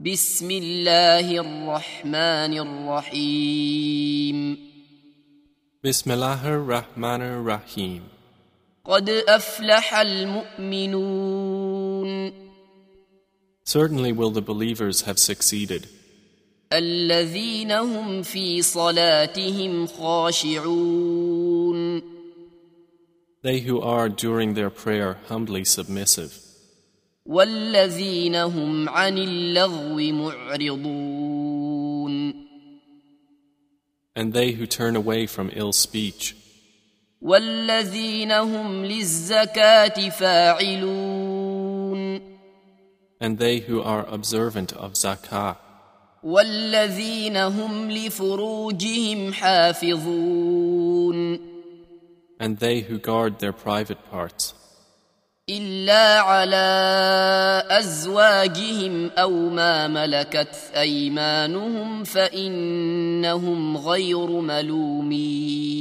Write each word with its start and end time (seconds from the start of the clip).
بسم 0.00 0.48
الله 0.50 1.44
الرحمن 1.44 2.52
الرحيم 2.56 4.56
Bismillahir 5.84 6.64
Rahmanir 6.64 7.44
Rahim. 7.44 8.08
قد 8.84 9.10
أفلح 9.10 9.94
المؤمنون 10.00 11.30
Certainly 13.64 14.12
will 14.12 14.30
the 14.30 14.40
believers 14.40 15.02
have 15.02 15.18
succeeded, 15.18 15.86
الذين 16.72 17.72
هم 17.72 18.22
في 18.22 18.62
صلاتهم 18.62 19.86
خاشعون 19.86 22.02
they 23.42 23.60
who 23.60 23.82
are 23.82 24.08
during 24.08 24.54
their 24.54 24.70
prayer 24.70 25.18
humbly 25.28 25.64
submissive, 25.66 26.38
والذين 27.25 28.35
هم 28.35 28.89
عن 28.89 29.17
اللغو 29.17 29.97
معرضون 29.97 31.65
and 34.17 34.31
they 34.31 34.53
who 34.53 34.65
turn 34.65 34.95
away 34.95 35.27
from 35.27 35.51
ill 35.53 35.73
speech, 35.73 36.35
والذين 37.21 38.31
هم 38.31 38.85
للزكاة 38.85 40.09
فاعلون 40.09 42.21
and 43.21 43.37
they 43.37 43.59
who 43.59 43.81
are 43.81 44.05
observant 44.07 44.71
of 44.73 44.93
zakah, 44.93 45.55
والذين 46.23 47.37
هم 47.37 47.91
لفروجهم 47.91 49.33
حافظون 49.33 51.39
and 52.39 52.59
they 52.59 52.81
who 52.81 52.99
guard 52.99 53.39
their 53.39 53.53
private 53.53 54.09
parts, 54.11 54.53
إلا 55.50 56.20
على 56.20 56.68
أزواجهم 57.70 59.10
أو 59.18 59.30
ما 59.30 59.88
ملكت 59.88 60.56
أيمانهم 60.76 62.04
فإنهم 62.04 63.76
غير 63.76 64.26
ملومين 64.26 65.80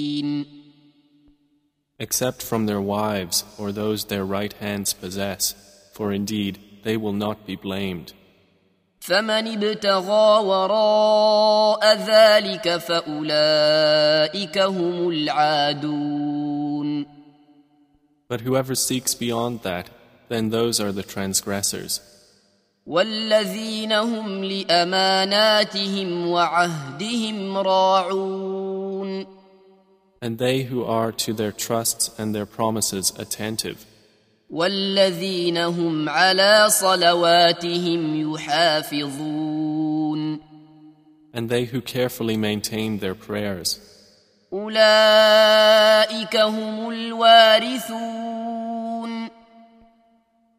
except 2.00 2.42
from 2.42 2.66
their 2.66 2.82
wives 2.82 3.44
or 3.60 3.72
those 3.72 4.06
their 4.06 4.24
right 4.24 4.54
hands 4.54 4.94
possess, 4.94 5.54
for 5.94 6.14
indeed 6.14 6.58
they 6.84 6.96
will 6.96 7.14
not 7.14 7.46
be 7.46 7.56
blamed. 7.56 8.14
فمن 9.02 9.48
ابتغى 9.48 10.46
وراء 10.46 11.96
ذلك 11.96 12.78
فأولئك 12.78 14.58
هم 14.58 15.10
العادون 15.10 16.29
But 18.29 18.41
whoever 18.41 18.75
seeks 18.75 19.15
beyond 19.15 19.63
that, 19.63 19.91
then 20.29 20.51
those 20.51 20.81
are 20.81 20.93
the 20.93 21.03
transgressors. 21.03 22.01
والذين 22.87 23.93
هم 23.93 24.45
لأماناتهم 24.45 26.29
وعهدهم 26.29 27.57
راعون 27.59 29.27
and 30.23 30.39
they 30.39 30.63
who 30.63 30.85
are 30.85 31.13
to 31.13 31.35
their 31.35 31.53
trusts 31.53 32.11
and 32.19 32.35
their 32.35 32.47
promises 32.47 33.13
attentive, 33.19 33.85
والذين 34.51 35.57
هم 35.57 36.09
على 36.09 36.67
صلواتهم 36.71 38.35
يحافظون 38.35 39.75
and 41.35 41.49
they 41.49 41.65
who 41.65 41.81
carefully 41.81 42.37
maintain 42.37 42.99
their 42.99 43.15
prayers. 43.15 43.88
أولئك 44.54 46.36
هم 46.36 46.90
الوارثون 46.90 48.50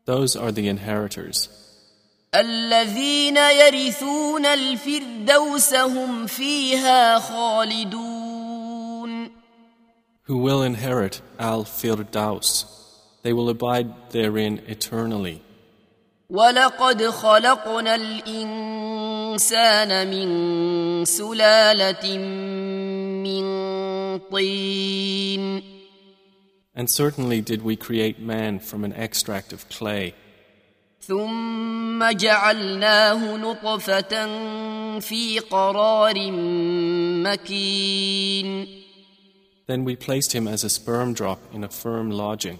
Those 0.06 0.34
are 0.36 0.50
the 0.52 0.69
inheritors, 0.69 1.48
الذين 2.34 3.36
يرثون 3.36 4.47
الفردوس 4.47 5.74
هم 5.74 6.27
فيها 6.27 7.19
خالدون 7.19 8.50
who 10.30 10.38
will 10.38 10.62
inherit 10.62 11.20
Al 11.41 11.64
Firdaus. 11.64 12.64
They 13.22 13.32
will 13.32 13.48
abide 13.48 14.10
therein 14.10 14.60
eternally. 14.69 15.43
ولقد 16.29 17.03
خلقنا 17.03 17.95
الإنسان 17.95 19.89
من 20.07 21.06
سلالة 21.06 22.17
من 23.23 23.45
طين 24.31 25.63
And 26.78 26.89
certainly 26.89 27.39
did 27.39 27.61
we 27.63 27.78
create 27.78 28.19
man 28.19 28.59
from 28.59 28.83
an 28.83 28.91
extract 28.94 29.53
of 29.53 29.69
clay, 29.69 30.13
ثم 31.01 32.11
جعلناه 32.11 33.38
نطفة 33.38 34.28
في 35.00 35.39
قرار 35.39 36.31
مكين 37.23 38.67
then 39.67 39.83
we 39.83 39.95
placed 39.95 40.33
him 40.33 40.47
as 40.47 40.63
a 40.63 40.69
sperm 40.69 41.13
drop 41.13 41.39
in 41.51 41.63
a 41.63 41.69
firm 41.69 42.11
lodging. 42.11 42.59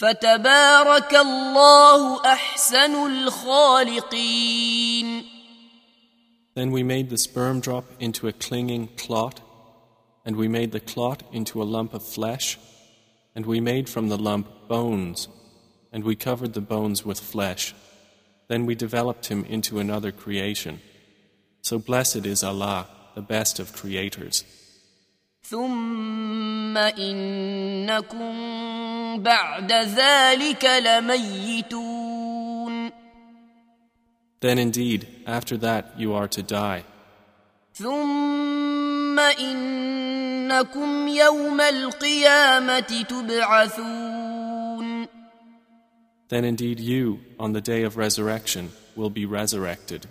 فتبارك 0.00 1.14
الله 1.14 2.24
أحسن 2.24 2.94
الخالقين 3.06 4.56
Then 6.54 6.70
we 6.70 6.82
made 6.82 7.10
the 7.10 7.18
sperm 7.18 7.60
drop 7.60 7.84
into 8.00 8.28
a 8.28 8.32
clinging 8.32 8.88
clot, 8.96 9.40
and 10.24 10.36
we 10.36 10.48
made 10.48 10.72
the 10.72 10.80
clot 10.80 11.22
into 11.30 11.62
a 11.62 11.64
lump 11.64 11.92
of 11.92 12.02
flesh, 12.02 12.58
and 13.34 13.44
we 13.44 13.60
made 13.60 13.90
from 13.90 14.08
the 14.08 14.16
lump 14.16 14.48
bones, 14.66 15.28
and 15.92 16.02
we 16.02 16.16
covered 16.16 16.54
the 16.54 16.62
bones 16.62 17.04
with 17.04 17.20
flesh. 17.20 17.74
Then 18.48 18.64
we 18.64 18.74
developed 18.74 19.26
him 19.26 19.44
into 19.44 19.78
another 19.78 20.12
creation. 20.12 20.80
So 21.60 21.78
blessed 21.78 22.24
is 22.24 22.42
Allah, 22.42 22.86
the 23.14 23.22
best 23.22 23.58
of 23.58 23.72
creators. 23.74 24.44
ثم 25.50 26.76
إنكم 26.76 28.36
بعد 29.17 29.73
ذلك 29.73 30.65
لميتون 30.65 32.11
Then 34.41 34.57
indeed, 34.57 35.07
after 35.27 35.55
that 35.57 35.93
you 35.97 36.13
are 36.13 36.27
to 36.27 36.41
die. 36.41 36.83
ثم 37.73 39.19
إنكم 39.19 41.07
يوم 41.07 41.61
القيامة 41.61 43.05
تبعثون 43.09 45.07
Then 46.29 46.45
indeed 46.45 46.79
you, 46.79 47.19
on 47.37 47.51
the 47.51 47.61
day 47.61 47.83
of 47.83 47.97
resurrection, 47.97 48.71
will 48.95 49.09
be 49.09 49.25
resurrected. 49.25 50.07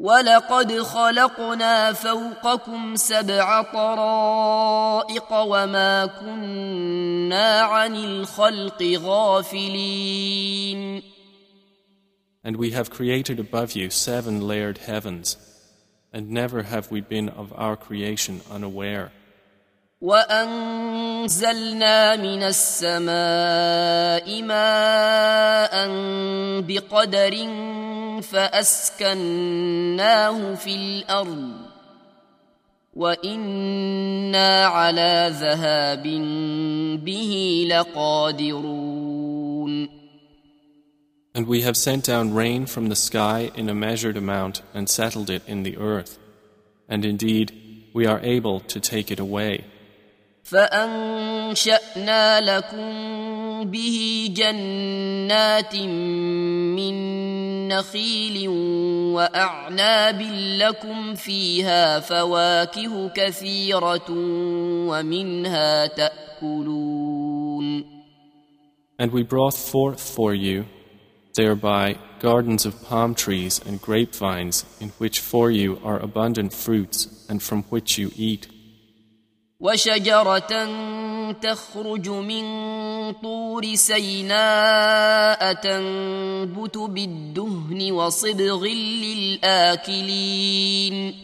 ولقد 0.00 0.80
خلقنا 0.80 1.92
فوقكم 1.92 2.96
سبع 2.96 3.62
طرائق 3.62 5.32
وما 5.32 6.06
كنا 6.06 7.60
عن 7.60 7.96
الخلق 7.96 9.00
غافلين 9.04 11.02
And 12.42 12.56
we 12.56 12.70
have 12.70 12.88
created 12.88 13.38
above 13.38 13.76
you 13.76 13.90
seven 13.90 14.40
layered 14.40 14.78
heavens, 14.78 15.36
and 16.10 16.30
never 16.30 16.62
have 16.62 16.90
we 16.90 17.02
been 17.02 17.28
of 17.28 17.52
our 17.54 17.76
creation 17.76 18.40
unaware. 18.50 19.10
وأنزلنا 20.00 22.16
من 22.16 22.42
السماء 22.42 24.42
ماء 24.42 25.88
بقدر 26.60 27.34
فأسكناه 28.21 29.75
في 30.55 30.75
الأرض 30.75 31.51
وإنا 32.93 34.65
على 34.65 35.31
ذهاب 35.39 36.03
به 37.03 37.65
لقادرون 37.69 39.15
And 41.35 41.47
we 41.47 41.61
have 41.63 41.75
sent 41.75 42.05
down 42.05 42.33
rain 42.33 42.65
from 42.65 42.87
the 42.87 42.95
sky 42.95 43.51
in 43.55 43.67
a 43.67 43.75
measured 43.75 44.15
amount 44.15 44.61
and 44.73 44.89
settled 44.89 45.29
it 45.29 45.41
in 45.45 45.63
the 45.63 45.75
earth. 45.75 46.17
And 46.87 47.03
indeed, 47.03 47.51
we 47.93 48.05
are 48.05 48.21
able 48.23 48.61
to 48.61 48.79
take 48.79 49.11
it 49.11 49.19
away. 49.19 49.65
فأنشأنا 50.43 52.41
لكم 52.41 53.71
به 53.71 54.29
جنات 54.35 55.75
من 55.75 56.95
نخيل 57.69 58.49
واعناب 59.15 60.21
لكم 60.59 61.15
فيها 61.15 61.99
فواكه 61.99 63.09
كثيره 63.09 64.05
ومنها 64.89 65.87
تاكلون 65.87 67.15
And 68.97 69.11
we 69.11 69.23
brought 69.23 69.53
forth 69.53 69.99
for 69.99 70.33
you 70.33 70.65
thereby 71.35 71.97
gardens 72.19 72.65
of 72.65 72.81
palm 72.83 73.13
trees 73.13 73.61
and 73.65 73.81
grapevines 73.81 74.65
in 74.79 74.89
which 74.97 75.19
for 75.19 75.51
you 75.51 75.79
are 75.83 75.99
abundant 75.99 76.53
fruits 76.53 77.25
and 77.29 77.43
from 77.43 77.63
which 77.63 77.97
you 77.97 78.11
eat. 78.15 78.47
وشجرة 79.60 80.52
تخرج 81.32 82.08
من 82.08 82.44
طور 83.12 83.74
سيناء 83.74 85.52
تنبت 85.52 86.78
بالدهن 86.78 87.92
وصبغ 87.92 88.64
للآكلين 89.84 91.14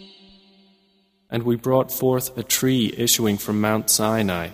And 1.28 1.42
we 1.42 1.56
brought 1.56 1.90
forth 1.90 2.38
a 2.38 2.44
tree 2.44 2.94
issuing 2.96 3.36
from 3.36 3.60
Mount 3.60 3.90
Sinai, 3.90 4.50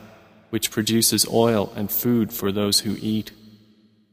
which 0.49 0.71
produces 0.71 1.27
oil 1.29 1.71
and 1.77 1.91
food 1.91 2.33
for 2.33 2.51
those 2.51 2.81
who 2.81 2.97
eat. 3.03 3.33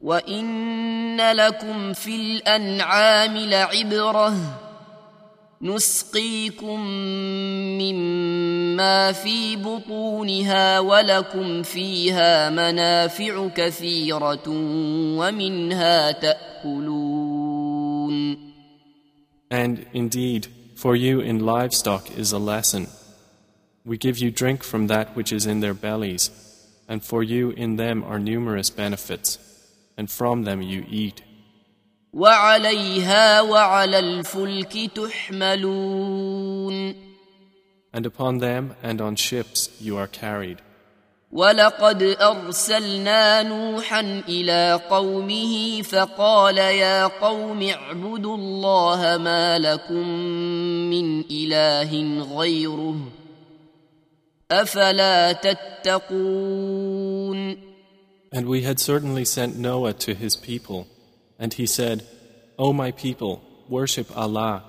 وإن 0.00 1.20
لكم 1.32 1.92
في 1.92 2.16
الأنعام 2.16 3.36
لعبرة 3.36 4.69
نسقيكم 5.61 6.79
مما 7.81 9.11
في 9.11 9.55
بطونها 9.55 10.79
ولكم 10.79 11.63
فيها 11.63 12.49
منافع 12.49 13.47
كثيرة 13.47 14.49
ومنها 15.17 16.11
تأكلون 16.11 17.25
And 19.51 19.85
indeed, 19.93 20.47
for 20.75 20.95
you 20.95 21.21
in 21.21 21.45
livestock 21.45 22.09
is 22.17 22.31
a 22.31 22.39
lesson. 22.39 22.87
We 23.85 23.97
give 23.97 24.17
you 24.17 24.31
drink 24.31 24.63
from 24.63 24.87
that 24.87 25.15
which 25.15 25.31
is 25.31 25.45
in 25.45 25.59
their 25.59 25.75
bellies, 25.75 26.31
and 26.89 27.03
for 27.03 27.21
you 27.21 27.51
in 27.51 27.75
them 27.75 28.03
are 28.03 28.19
numerous 28.19 28.71
benefits, 28.71 29.37
and 29.97 30.09
from 30.09 30.43
them 30.43 30.61
you 30.63 30.83
eat. 30.89 31.21
وعليها 32.12 33.40
وعلى 33.40 33.98
الفلك 33.98 34.90
تحملون. 34.94 36.94
And 37.92 38.06
upon 38.06 38.38
them 38.38 38.76
and 38.82 39.00
on 39.00 39.16
ships 39.16 39.68
you 39.80 39.96
are 39.96 40.06
carried. 40.06 40.58
ولقد 41.32 42.02
أرسلنا 42.02 43.42
نوحا 43.42 44.22
إلى 44.28 44.80
قومه 44.90 45.82
فقال 45.82 46.58
يا 46.58 47.06
قوم 47.06 47.62
اعبدوا 47.62 48.36
الله 48.36 49.16
ما 49.16 49.58
لكم 49.58 50.08
من 50.90 51.20
إله 51.30 52.22
غيره 52.36 52.96
أفلا 54.50 55.32
تتقون. 55.32 56.90
And 58.32 58.48
we 58.48 58.62
had 58.62 58.80
certainly 58.80 59.24
sent 59.24 59.56
Noah 59.56 59.92
to 59.92 60.14
his 60.14 60.34
people, 60.36 60.86
and 61.40 61.54
he 61.54 61.66
said, 61.66 62.06
O 62.58 62.72
my 62.72 62.90
people, 62.92 63.42
worship 63.68 64.08
Allah. 64.16 64.62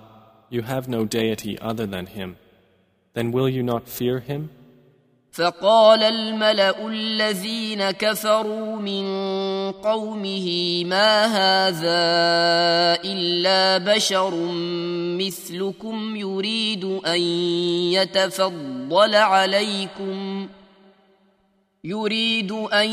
You 0.50 0.62
have 0.62 0.88
no 0.88 1.06
deity 1.06 1.60
other 1.60 1.86
than 1.86 2.06
Him. 2.06 2.38
Then 3.14 3.32
will 3.32 3.50
you 3.50 3.64
not 3.64 3.90
fear 3.90 4.20
Him? 4.20 4.50
فقال 5.32 6.04
الملا 6.04 6.88
الذين 6.88 7.92
كفروا 7.92 8.76
من 8.76 9.06
قومه 9.72 10.48
ما 10.86 11.26
هذا 11.26 12.04
الا 13.04 13.78
بشر 13.78 14.36
مثلكم 15.18 16.16
يريد 16.16 16.84
ان 16.86 17.22
يتفضل 17.96 19.16
عليكم 19.16 20.48
يريد 21.84 22.52
ان 22.52 22.90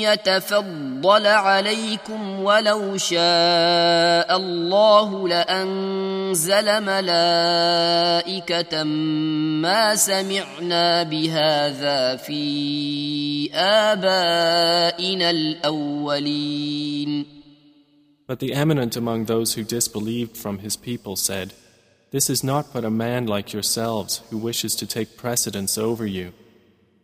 يتفضل 0.00 1.26
عليكم 1.26 2.40
ولو 2.40 2.96
شاء 2.96 4.36
الله 4.36 5.28
لانزل 5.28 6.80
ملائكه 6.84 8.82
ما 9.62 9.94
سمعنا 9.94 11.02
بهذا 11.02 12.16
في 12.16 13.50
ابائنا 13.54 15.30
الاولين 15.30 17.26
But 18.26 18.40
the 18.40 18.54
eminent 18.54 18.96
among 18.96 19.26
those 19.26 19.54
who 19.54 19.62
disbelieved 19.62 20.38
from 20.38 20.60
his 20.60 20.74
people 20.76 21.16
said, 21.16 21.52
This 22.12 22.30
is 22.30 22.42
not 22.42 22.72
but 22.72 22.84
a 22.86 22.90
man 22.90 23.26
like 23.26 23.52
yourselves 23.52 24.22
who 24.30 24.38
wishes 24.38 24.74
to 24.76 24.86
take 24.86 25.18
precedence 25.18 25.76
over 25.76 26.06
you. 26.06 26.32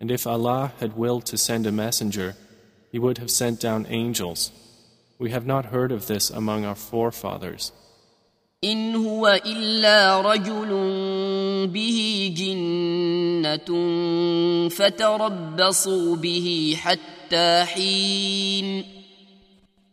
And 0.02 0.12
if 0.12 0.28
Allah 0.28 0.74
had 0.80 0.98
willed 0.98 1.26
to 1.28 1.38
send 1.38 1.66
a 1.66 1.72
messenger, 1.72 2.36
He 2.92 3.00
would 3.00 3.18
have 3.18 3.32
sent 3.32 3.60
down 3.60 3.86
angels. 3.90 4.52
We 5.20 5.32
have 5.32 5.46
not 5.46 5.66
heard 5.66 5.92
of 5.92 6.08
this 6.08 6.30
among 6.30 6.66
our 6.66 6.76
forefathers. 6.76 7.72
إن 8.64 8.96
هو 8.96 9.42
إلا 9.46 10.22
رجل 10.22 10.70
به 11.68 12.34
جنة 12.38 13.70
فتربصوا 14.70 16.16
به 16.16 16.78
حتى 16.78 17.66
حين 17.66 18.86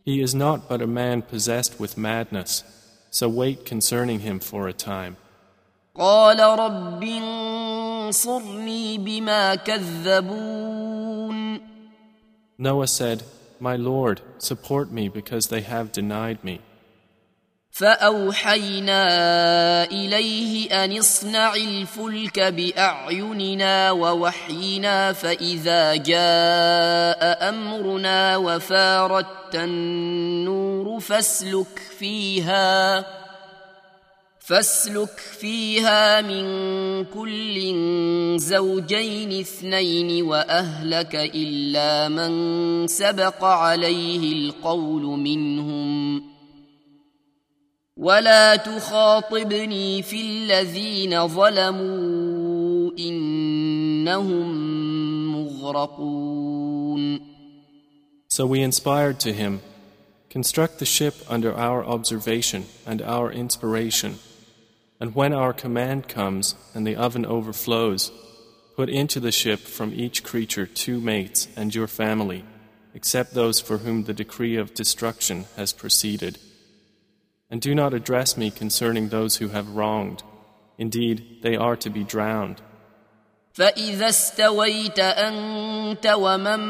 He 0.05 0.21
is 0.21 0.35
not 0.35 0.69
but 0.69 0.81
a 0.81 0.87
man 0.87 1.21
possessed 1.23 1.79
with 1.79 1.97
madness, 1.97 2.63
so 3.09 3.27
wait 3.27 3.65
concerning 3.65 4.19
him 4.19 4.39
for 4.39 4.67
a 4.67 4.73
time. 4.73 5.17
قال 6.00 6.40
رب 6.40 7.02
انصرني 7.02 8.98
بما 8.98 9.54
كذبون 9.54 11.40
Noah 12.58 12.86
said, 12.86 13.22
My 13.58 13.76
Lord, 13.76 14.20
support 14.38 14.90
me 14.92 15.08
because 15.08 15.48
they 15.48 15.62
have 15.62 15.92
denied 15.92 16.44
me. 16.44 16.60
فأوحينا 17.70 19.04
إليه 19.84 20.84
أن 20.84 20.98
اصنع 20.98 21.54
الفلك 21.54 22.40
بأعيننا 22.40 23.90
ووحينا 23.90 25.12
فإذا 25.12 25.96
جاء 25.96 27.48
أمرنا 27.48 28.36
وفارت 28.36 29.54
النور 29.54 31.00
فاسلك 31.00 31.78
فيها 31.98 33.04
فاسلك 34.50 35.18
فيها 35.38 36.20
من 36.20 36.44
كل 37.04 37.56
زوجين 38.38 39.40
اثنين 39.40 40.22
وأهلك 40.22 41.14
إلا 41.14 42.08
من 42.08 42.86
سبق 42.86 43.44
عليه 43.44 44.32
القول 44.32 45.02
منهم 45.02 46.22
ولا 47.96 48.56
تخاطبني 48.56 50.02
في 50.02 50.20
الذين 50.20 51.28
ظلموا 51.28 52.90
إنهم 52.98 54.46
مغرقون 55.32 57.30
So 58.32 58.46
we 58.46 58.62
inspired 58.62 59.18
to 59.20 59.32
him, 59.32 59.60
Construct 60.30 60.78
the 60.78 60.86
ship 60.86 61.14
under 61.28 61.52
our 61.52 61.84
observation 61.84 62.66
and 62.86 63.02
our 63.02 63.32
inspiration. 63.32 64.14
And 65.00 65.14
when 65.14 65.32
our 65.32 65.54
command 65.54 66.08
comes 66.08 66.54
and 66.74 66.86
the 66.86 66.96
oven 66.96 67.24
overflows, 67.24 68.12
put 68.76 68.90
into 68.90 69.18
the 69.18 69.32
ship 69.32 69.60
from 69.60 69.94
each 69.94 70.22
creature 70.22 70.66
two 70.66 71.00
mates 71.00 71.48
and 71.56 71.74
your 71.74 71.86
family, 71.86 72.44
except 72.94 73.32
those 73.32 73.60
for 73.60 73.78
whom 73.78 74.04
the 74.04 74.14
decree 74.14 74.56
of 74.56 74.74
destruction 74.74 75.46
has 75.56 75.72
proceeded. 75.72 76.38
And 77.50 77.60
do 77.60 77.74
not 77.74 77.94
address 77.94 78.36
me 78.36 78.50
concerning 78.50 79.08
those 79.08 79.36
who 79.36 79.48
have 79.48 79.74
wronged. 79.74 80.22
Indeed, 80.78 81.38
they 81.42 81.56
are 81.56 81.76
to 81.76 81.90
be 81.90 82.04
drowned. 82.04 82.60
فإذا 83.60 84.08
استويت 84.08 84.98
أنت 84.98 86.06
ومن 86.16 86.60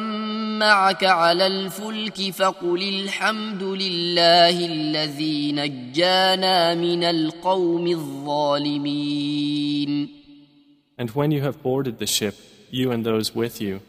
معك 0.59 1.05
على 1.05 1.47
الفلك 1.47 2.31
فقل 2.31 2.83
الحمد 2.83 3.63
لله 3.63 4.67
الذي 4.67 5.53
نجانا 5.53 6.75
من 6.75 7.05
القوم 7.05 7.87
الظالمين 7.87 9.41
And 10.99 11.11
when 11.11 11.31
you 11.31 11.43
have 11.43 11.63
boarded 11.63 11.99
the 12.01 12.09
ship, 12.09 12.35
you 12.71 12.91
and 12.91 13.07
those 13.07 13.37
with 13.37 13.61
you, 13.61 13.81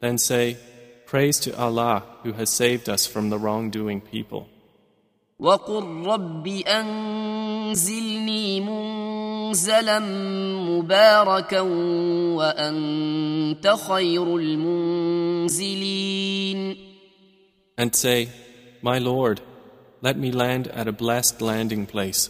then 0.00 0.16
say, 0.16 0.56
Praise 1.04 1.38
to 1.40 1.54
Allah 1.56 2.02
who 2.22 2.32
has 2.32 2.48
saved 2.48 2.88
us 2.88 3.06
from 3.06 3.28
the 3.28 3.38
wrongdoing 3.38 4.00
people. 4.00 4.46
وقل 5.38 6.06
رب 6.06 6.46
أنزلني 6.66 8.18
منزلا 9.48 9.98
مباركا 10.68 11.60
وأنت 12.36 13.66
خير 13.88 14.36
المنزلين 14.36 16.08
And 17.80 17.94
say, 17.94 18.28
My 18.82 18.98
Lord, 18.98 19.40
let 20.02 20.18
me 20.18 20.32
land 20.32 20.66
at 20.68 20.88
a 20.88 20.92
blessed 20.92 21.40
landing 21.40 21.86
place, 21.86 22.28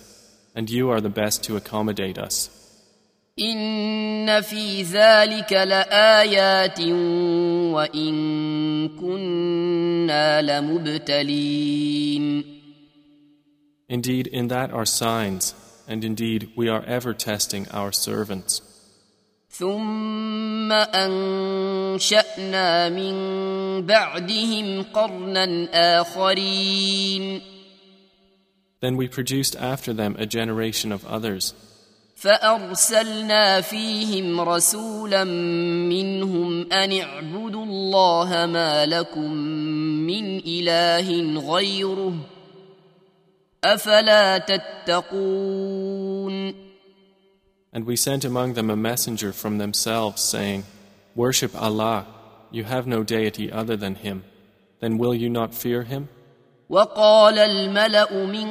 and 0.55 0.69
you 0.71 0.91
are 0.91 1.01
the 1.01 1.09
best 1.09 1.43
to 1.45 1.57
accommodate 1.57 2.19
us. 2.19 2.51
إن 3.41 4.41
في 4.41 4.83
ذلك 4.83 5.53
لآيات 5.53 6.81
وإن 7.75 8.89
كنا 8.89 10.43
لمبتلين 10.43 12.45
Indeed, 13.91 14.27
in 14.27 14.49
that 14.49 14.71
are 14.71 14.85
signs, 14.85 15.55
and 15.88 16.04
indeed 16.04 16.52
we 16.56 16.70
are 16.70 16.84
ever 16.86 17.14
testing 17.14 17.68
our 17.72 17.92
servants. 17.92 18.62
ثم 19.50 20.72
أنشأنا 20.72 22.30
من 22.90 23.16
بعدهم 23.86 24.84
قرنا 24.84 25.70
آخرين 26.02 27.42
Then 28.82 28.98
we 28.98 29.08
produced 29.08 29.56
after 29.56 29.94
them 29.94 30.16
a 30.20 30.26
generation 30.26 30.92
of 30.92 31.06
others. 31.06 31.54
فأرسلنا 32.16 33.62
فيهم 33.62 34.42
رسولا 34.42 35.24
منهم 35.24 36.72
أن 36.72 37.00
اعبدوا 37.00 37.66
الله 37.66 38.46
ما 38.46 38.86
لكم 38.86 39.34
من 40.08 40.40
إله 40.40 41.40
غيره 41.54 42.14
أفلا 43.65 44.39
تتقون 44.39 45.49
And 47.71 47.85
we 47.85 47.97
sent 47.97 48.25
among 48.25 48.55
them 48.55 48.71
a 48.71 48.77
messenger 48.77 49.31
from 49.33 49.59
themselves, 49.59 50.23
saying, 50.23 50.65
Worship 51.15 51.55
Allah, 51.55 52.07
you 52.51 52.65
have 52.65 52.87
no 52.87 53.03
deity 53.03 53.53
other 53.53 53.77
than 53.77 53.97
Him. 53.97 54.25
Then 54.81 54.97
will 54.97 55.15
you 55.15 55.29
not 55.29 55.55
fear 55.55 55.83
Him? 55.83 56.09
وقال 56.71 57.39
الملأ 57.39 58.13
من 58.13 58.49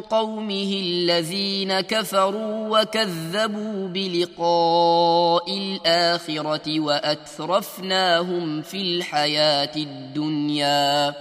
قومه 0.00 0.80
الذين 0.82 1.80
كفروا 1.80 2.80
وكذبوا 2.80 3.88
بلقاء 3.88 5.58
الآخرة 5.58 6.80
وأترفناهم 6.80 8.62
في 8.62 8.82
الحياة 8.82 9.76
الدنيا 9.76 11.14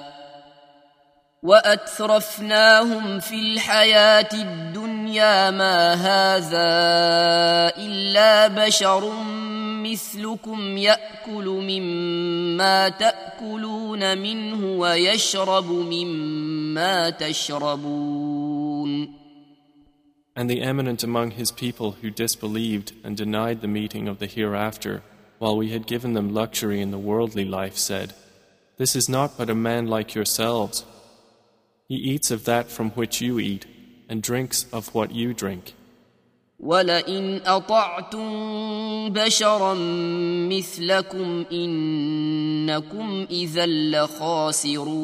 وأترفناهم 1.45 3.21
في 3.21 3.35
الحياة 3.35 4.29
الدنيا 4.35 5.51
ما 5.51 5.95
هذا 5.95 6.71
إلا 7.77 8.49
بشر 8.49 9.13
مثلكم 9.83 10.79
يأكل 10.79 11.45
مما 11.45 12.89
تأكلون 12.89 14.19
منه 14.19 14.79
ويشرب 14.79 15.71
مما 15.71 17.11
تشربون 17.11 18.51
And 20.37 20.49
the 20.49 20.63
eminent 20.63 21.03
among 21.03 21.33
his 21.33 21.51
people 21.51 21.97
who 22.01 22.11
disbelieved 22.11 22.93
and 23.05 23.17
denied 23.17 23.61
the 23.61 23.69
meeting 23.69 24.09
of 24.09 24.21
the 24.21 24.27
hereafter, 24.27 25.03
while 25.39 25.57
we 25.57 25.71
had 25.71 25.87
given 25.87 26.15
them 26.15 26.33
luxury 26.33 26.81
in 26.81 26.93
the 26.93 26.99
worldly 26.99 27.45
life, 27.45 27.77
said, 27.77 28.15
This 28.79 28.95
is 28.95 29.09
not 29.09 29.37
but 29.37 29.51
a 29.51 29.55
man 29.55 29.87
like 29.89 30.15
yourselves. 30.15 30.85
He 31.89 31.97
eats 31.97 32.31
of 32.31 32.45
that 32.45 32.71
from 32.71 32.91
which 32.91 33.21
you 33.21 33.39
eat, 33.39 33.67
and 34.09 34.23
drinks 34.23 34.67
of 34.73 34.95
what 34.95 35.13
you 35.13 35.35
drink. 35.35 35.75
ولئن 36.61 37.41
أطعتم 37.47 38.29
بشرا 39.13 39.75
مثلكم 40.49 41.45
إنكم 41.53 43.27
إذا 43.31 43.67
لخاسرون 43.67 45.01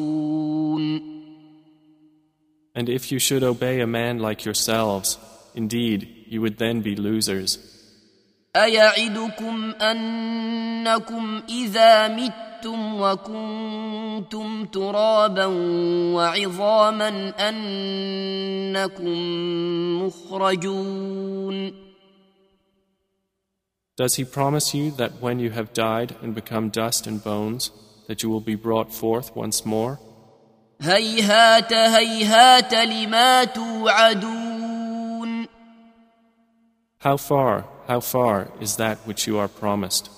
And 2.75 2.89
if 2.89 3.11
you 3.11 3.17
should 3.17 3.41
obey 3.43 3.79
a 3.79 3.87
man 3.87 4.19
like 4.19 4.45
yourselves, 4.45 5.17
indeed, 5.55 6.07
you 6.27 6.41
would 6.41 6.59
then 6.59 6.81
be 6.81 6.95
losers. 6.95 7.70
أيعدكم 8.56 9.72
أنكم 9.80 11.42
إذا 11.48 12.08
متم 12.08 13.00
وكنتم 13.00 14.64
ترابا 14.64 15.44
وعظاما 16.14 17.32
أنكم 17.48 19.08
مخرجون 20.06 21.82
Does 23.96 24.14
he 24.16 24.24
promise 24.24 24.72
you 24.74 24.90
that 24.92 25.20
when 25.20 25.38
you 25.38 25.50
have 25.50 25.72
died 25.74 26.16
and 26.22 26.34
become 26.34 26.70
dust 26.70 27.06
and 27.06 27.22
bones, 27.22 27.70
that 28.08 28.22
you 28.22 28.30
will 28.30 28.40
be 28.40 28.54
brought 28.54 28.92
forth 28.92 29.36
once 29.36 29.66
more? 29.66 29.98
هيهات 30.80 31.72
هيهات 31.72 32.74
لما 32.74 33.44
توعدون 33.44 35.46
How 36.98 37.16
far, 37.16 37.64
how 37.87 37.99
far 37.99 38.47
is 38.59 38.75
that 38.77 38.97
which 39.07 39.27
you 39.27 39.37
are 39.37 39.47
promised? 39.47 40.09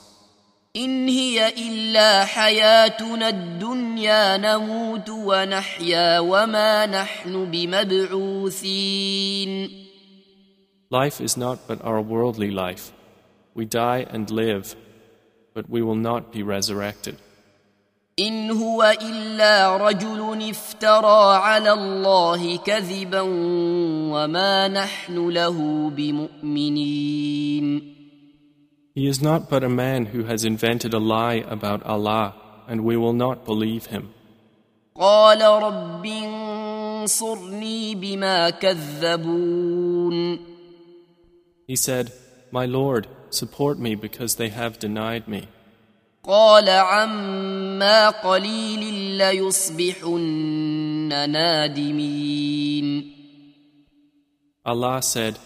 إن 0.75 1.07
هي 1.07 1.49
إلا 1.49 2.25
حياتنا 2.25 3.29
الدنيا 3.29 4.38
نموت 4.38 5.09
ونحيا 5.09 6.19
وما 6.19 6.85
نحن 6.85 7.51
بمبعوثين 7.51 9.09
Life 10.91 11.21
is 11.21 11.38
not 11.38 11.67
but 11.67 11.83
our 11.83 12.01
worldly 12.01 12.49
life. 12.51 12.91
We 13.53 13.65
die 13.65 14.05
and 14.09 14.29
live, 14.31 14.75
but 15.53 15.69
we 15.69 15.81
will 15.81 15.95
not 15.95 16.31
be 16.31 16.41
resurrected. 16.41 17.17
إن 18.19 18.51
هو 18.51 18.95
إلا 19.01 19.77
رجل 19.77 20.49
افترى 20.49 21.35
على 21.35 21.71
الله 21.71 22.57
كذبا 22.57 23.21
وما 24.11 24.67
نحن 24.67 25.29
له 25.29 25.89
بمؤمنين 25.89 27.81
He 28.95 29.07
is 29.07 29.21
not 29.21 29.49
but 29.49 29.63
a 29.63 29.69
man 29.69 30.07
who 30.07 30.25
has 30.25 30.43
invented 30.43 30.93
a 30.93 30.99
lie 30.99 31.45
about 31.47 31.81
Allah, 31.83 32.33
and 32.67 32.83
we 32.83 32.97
will 32.97 33.13
not 33.13 33.45
believe 33.45 33.85
him. 33.85 34.09
قال 34.95 35.41
رب 35.41 36.05
انصرني 36.05 37.95
بما 37.95 38.49
كذبون 38.49 40.39
He 41.67 41.75
said, 41.77 42.11
My 42.51 42.65
Lord, 42.65 43.07
support 43.29 43.79
me 43.79 43.95
because 43.95 44.35
they 44.35 44.49
have 44.49 44.79
denied 44.79 45.27
me. 45.27 45.47
قال 46.26 46.68
عما 46.68 48.10
قليل 48.10 48.94
ليصبحن 49.18 50.20
نادمين 51.30 53.14
Allah 54.66 55.02
said, 55.02 55.38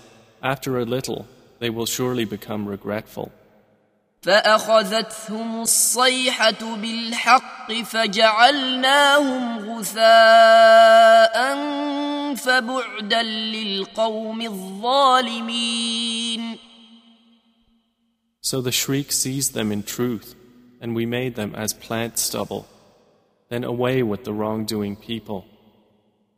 After 0.43 0.79
a 0.79 0.85
little, 0.85 1.27
they 1.59 1.71
will 1.71 1.87
surely 1.87 2.25
become 2.25 2.69
regretful. 2.69 3.33
فأخذتهم 4.23 5.63
الصيحة 5.63 6.77
بالحق 6.77 7.73
فجعلناهم 7.73 9.59
غثاء 9.71 11.55
فبعدا 12.35 13.23
للقوم 13.23 14.41
الظالمين 14.43 15.89
So 18.41 18.61
the 18.61 18.73
shriek 18.73 19.13
seized 19.13 19.55
them 19.55 19.71
in 19.73 19.83
truth, 19.83 20.35
and 20.82 20.96
we 20.96 21.06
made 21.06 21.36
them 21.36 21.54
as 21.56 21.74
plant 21.74 22.18
stubble. 22.18 22.66
Then 23.50 23.64
away 23.64 24.04
with 24.04 24.24
the 24.24 24.34
wrongdoing 24.34 24.96
people. 24.96 25.46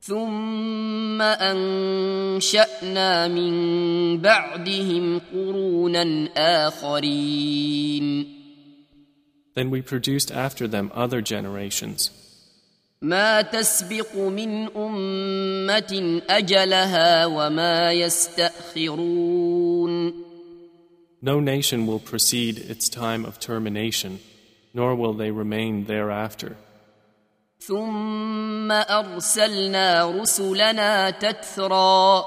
ثم 0.01 1.22
أنشأنا 1.22 3.27
من 3.27 4.22
بعدهم 4.22 5.22
قرونا 5.34 6.30
آخرين 6.68 8.36
Then 9.56 9.70
we 9.72 9.82
produced 9.82 10.32
after 10.32 10.68
them 10.68 10.92
other 10.94 11.22
generations. 11.22 12.12
ما 13.01 13.42
تسبق 13.42 14.15
من 14.15 14.68
أمة 14.77 16.22
أجلها 16.30 17.25
وما 17.25 17.92
يستأخرون 17.92 19.56
No 21.22 21.39
nation 21.39 21.88
will 21.88 22.00
precede 22.00 22.58
its 22.58 22.89
time 22.89 23.25
of 23.25 23.39
termination, 23.39 24.20
nor 24.74 24.96
will 24.96 25.13
they 25.13 25.32
remain 25.32 25.86
thereafter. 25.86 26.56
ثم 27.60 28.72
أرسلنا 28.72 30.06
رسلنا 30.22 31.10
تترى 31.10 32.24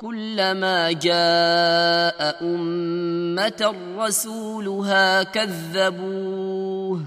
كلما 0.00 0.92
جاء 0.92 2.44
أمة 2.44 3.74
رسولها 3.98 5.22
كذبوه 5.22 7.02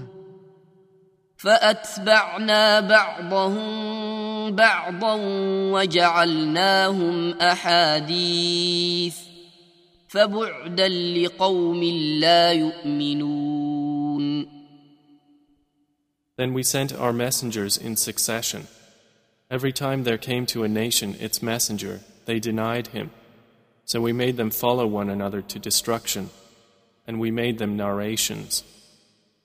فأتبعنا 1.36 2.80
بعضهم 2.80 3.66
بعضا 4.56 5.14
وجعلناهم 5.72 7.32
أحاديث 7.40 9.16
فبعدا 10.10 10.88
لقوم 10.88 11.84
لا 12.20 12.52
يؤمنون 12.52 14.46
Then 16.36 16.52
we 16.52 16.62
sent 16.62 16.92
our 16.92 17.14
messengers 17.14 17.78
in 17.78 17.96
succession, 17.96 18.66
Every 19.48 19.72
time 19.72 20.02
there 20.02 20.18
came 20.18 20.44
to 20.46 20.64
a 20.64 20.68
nation 20.68 21.16
its 21.20 21.40
messenger, 21.40 22.00
they 22.24 22.40
denied 22.40 22.88
him. 22.88 23.10
So 23.84 24.00
we 24.00 24.12
made 24.12 24.36
them 24.36 24.50
follow 24.50 24.86
one 24.86 25.08
another 25.08 25.40
to 25.40 25.58
destruction, 25.60 26.30
and 27.06 27.20
we 27.20 27.30
made 27.30 27.58
them 27.58 27.76
narrations. 27.76 28.64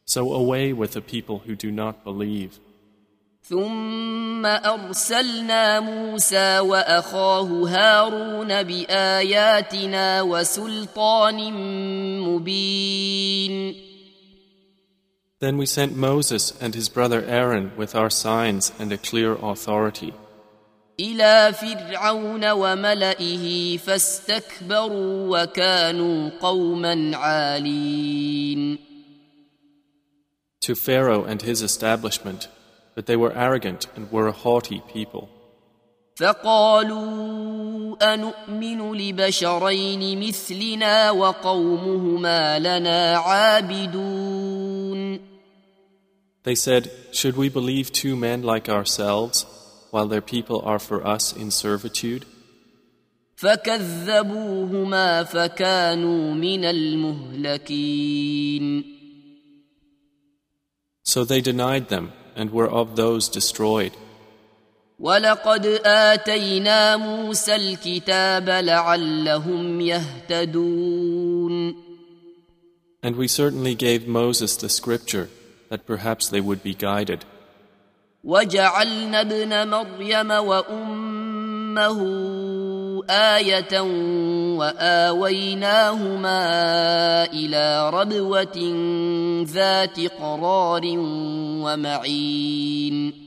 So 0.05 0.33
away 0.33 0.73
with 0.73 0.93
the 0.93 1.01
people 1.01 1.39
who 1.39 1.55
do 1.55 1.71
not 1.71 2.03
believe. 2.03 2.59
ثم 3.48 4.46
أرسلنا 4.46 5.80
موسى 5.80 6.58
وأخاه 6.58 7.68
هارون 7.68 8.62
بآياتنا 8.62 10.22
وسلطان 10.22 11.52
مبين 12.20 13.74
Then 15.38 15.58
we 15.58 15.66
sent 15.66 15.94
Moses 15.94 16.54
and 16.60 16.74
his 16.74 16.88
brother 16.88 17.22
Aaron 17.22 17.70
with 17.76 17.94
our 17.94 18.10
signs 18.10 18.72
and 18.80 18.90
a 18.92 18.98
clear 18.98 19.32
authority. 19.34 20.12
إلى 21.00 21.52
فرعون 21.52 22.50
وملئه 22.50 23.76
فاستكبروا 23.76 25.42
وكانوا 25.42 26.30
قوما 26.40 27.16
عالين 27.16 28.78
To 30.62 30.74
Pharaoh 30.74 31.24
and 31.24 31.42
his 31.42 31.62
establishment, 31.62 32.48
but 32.95 33.05
they 33.05 33.15
were 33.15 33.33
arrogant 33.33 33.87
and 33.95 34.11
were 34.11 34.27
a 34.27 34.31
haughty 34.31 34.81
people. 34.93 35.29
فقالوا 36.15 38.13
أنؤمن 38.13 38.93
لبشرين 38.93 40.27
مثلنا 40.27 41.11
وقومهما 41.11 42.59
لنا 42.59 43.17
عابدون 43.17 44.51
They 46.43 46.55
said, 46.55 46.89
Should 47.11 47.37
we 47.37 47.49
believe 47.49 47.91
two 47.91 48.15
men 48.15 48.41
like 48.41 48.67
ourselves, 48.67 49.45
while 49.91 50.07
their 50.07 50.21
people 50.21 50.59
are 50.65 50.79
for 50.79 51.05
us 51.05 51.33
in 51.35 51.51
servitude? 51.51 52.25
فكذبوهما 53.35 55.23
فكانوا 55.23 56.33
من 56.33 56.65
المهلكين 56.65 58.03
So 61.03 61.23
they 61.25 61.41
denied 61.41 61.89
them 61.89 62.11
and 62.35 62.51
were 62.51 62.69
of 62.69 62.95
those 62.95 63.29
destroyed. 63.29 63.91
ولقد 64.99 65.65
آتينا 65.85 66.97
موسى 66.97 67.55
الكتاب 67.55 68.49
لعلهم 68.49 69.81
يهتدون 69.81 71.75
And 73.03 73.15
we 73.15 73.27
certainly 73.27 73.73
gave 73.73 74.07
Moses 74.07 74.55
the 74.55 74.69
scripture 74.69 75.29
that 75.69 75.87
perhaps 75.87 76.29
they 76.29 76.39
would 76.39 76.61
be 76.61 76.75
guided. 76.75 77.25
وجعلنا 78.23 79.21
ابن 79.21 79.67
مريم 79.67 80.31
وأمه 80.31 81.99
آية 83.10 83.80
وآويناهما 84.58 86.44
إلى 87.24 87.90
ربوة 87.90 88.58
ذات 89.44 90.00
قرار 90.00 90.82
ومعين 91.64 93.26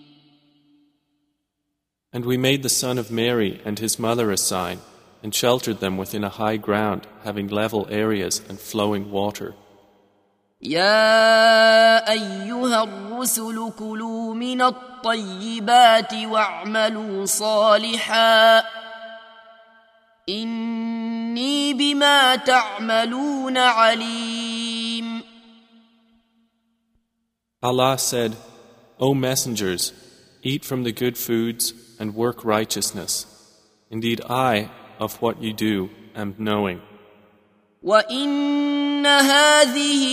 And 2.12 2.26
we 2.26 2.38
made 2.38 2.64
the 2.64 2.70
son 2.70 2.98
of 2.98 3.12
Mary 3.12 3.62
and 3.64 3.78
his 3.78 4.00
mother 4.00 4.32
a 4.32 4.38
sign, 4.38 4.80
and 5.22 5.36
sheltered 5.36 5.80
them 5.80 5.96
within 5.96 6.24
a 6.24 6.30
high 6.30 6.58
ground, 6.58 7.06
having 7.24 7.48
level 7.48 7.88
areas 7.92 8.42
and 8.50 8.60
flowing 8.60 9.12
water. 9.12 9.54
يا 10.62 12.12
أيها 12.12 12.84
الرسل 12.84 13.72
كلوا 13.80 14.34
من 14.34 14.62
الطيبات 14.62 16.14
واعملوا 16.14 17.26
صالحا 17.26 18.64
إني 20.29 21.75
بما 21.75 22.37
تعملون 22.37 23.59
عليم 23.59 25.23
Allah 27.63 27.97
said, 27.97 28.37
O 29.01 29.15
messengers, 29.15 29.93
eat 30.43 30.67
from 30.67 30.83
the 30.83 30.93
good 30.93 31.17
foods 31.17 31.73
and 31.99 32.15
work 32.15 32.45
righteousness. 32.45 33.25
Indeed, 33.91 34.21
I, 34.29 34.71
of 35.01 35.21
what 35.23 35.41
you 35.43 35.55
do, 35.55 35.89
am 36.15 36.35
knowing. 36.39 36.81
وإن 37.83 39.07
هذه 39.07 40.05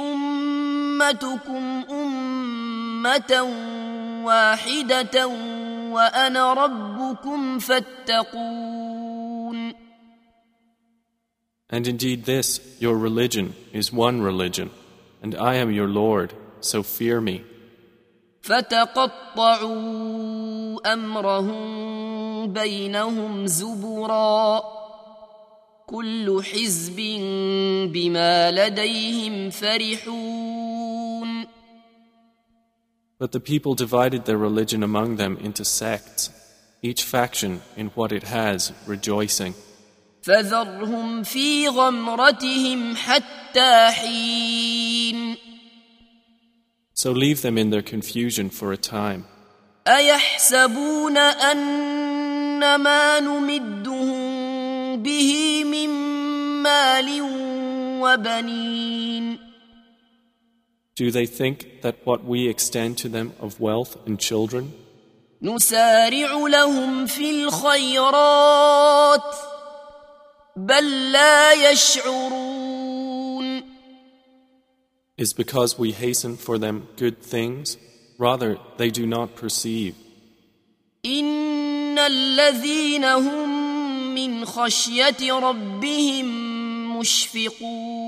أمتكم 0.00 1.84
أمة 1.90 3.42
واحدة 4.24 5.26
وأنا 5.91 6.53
ربكم 6.53 7.59
فاتقون 7.59 9.11
And 11.73 11.87
indeed, 11.87 12.25
this, 12.25 12.59
your 12.79 12.97
religion, 12.97 13.53
is 13.71 13.93
one 13.93 14.21
religion, 14.21 14.71
and 15.23 15.33
I 15.35 15.53
am 15.55 15.71
your 15.71 15.87
Lord, 15.87 16.33
so 16.59 16.83
fear 16.83 17.21
me. 17.21 17.45
فتقطعوا 19.61 19.73
أمرهم 20.93 22.53
بينهم 22.53 23.47
زبرا 23.47 24.63
كل 25.87 26.43
حزب 26.43 26.95
بما 27.93 28.51
لديهم 28.51 29.49
فرحون 29.49 30.70
But 33.20 33.32
the 33.32 33.40
people 33.40 33.74
divided 33.74 34.24
their 34.24 34.36
religion 34.36 34.82
among 34.82 35.16
them 35.16 35.38
into 35.38 35.64
sects, 35.64 36.30
each 36.82 37.02
faction 37.02 37.62
in 37.76 37.88
what 37.94 38.12
it 38.12 38.24
has, 38.24 38.72
rejoicing. 38.86 39.54
فذرهم 40.22 41.22
في 41.22 41.68
غمرتهم 41.68 42.96
حتى 42.96 43.88
حين 43.90 45.36
So 46.94 47.12
leave 47.12 47.42
them 47.42 47.58
in 47.58 47.70
their 47.70 47.82
confusion 47.82 48.50
for 48.50 48.72
a 48.72 48.76
time. 48.76 49.24
أيحسبون 49.88 51.16
أن 51.16 52.74
ما 52.74 53.20
نمدهم 53.20 55.02
به 55.02 55.64
من 55.64 55.88
مال 56.62 57.22
وبنين 58.02 59.38
Do 60.96 61.10
they 61.10 61.26
think 61.26 61.82
that 61.82 61.96
what 62.04 62.24
we 62.24 62.48
extend 62.48 62.96
to 62.98 63.08
them 63.08 63.32
of 63.40 63.60
wealth 63.60 63.96
and 64.06 64.18
children 64.18 64.72
نسارع 65.42 66.36
لهم 66.48 67.06
في 67.06 67.30
الخيرات 67.30 69.34
بل 70.56 71.12
لا 71.12 71.52
يشعرون 71.52 73.62
is 75.18 75.32
because 75.32 75.78
we 75.78 75.92
hasten 75.92 76.36
for 76.36 76.58
them 76.58 76.88
good 76.96 77.22
things? 77.22 77.78
Rather, 78.18 78.58
they 78.76 78.90
do 78.90 79.06
not 79.06 79.34
perceive. 79.36 79.94
إن 81.04 81.98
الذين 81.98 83.04
هم 83.04 84.14
من 84.14 84.44
خشية 84.44 85.32
ربهم 85.32 86.26
مشفقون 86.98 87.99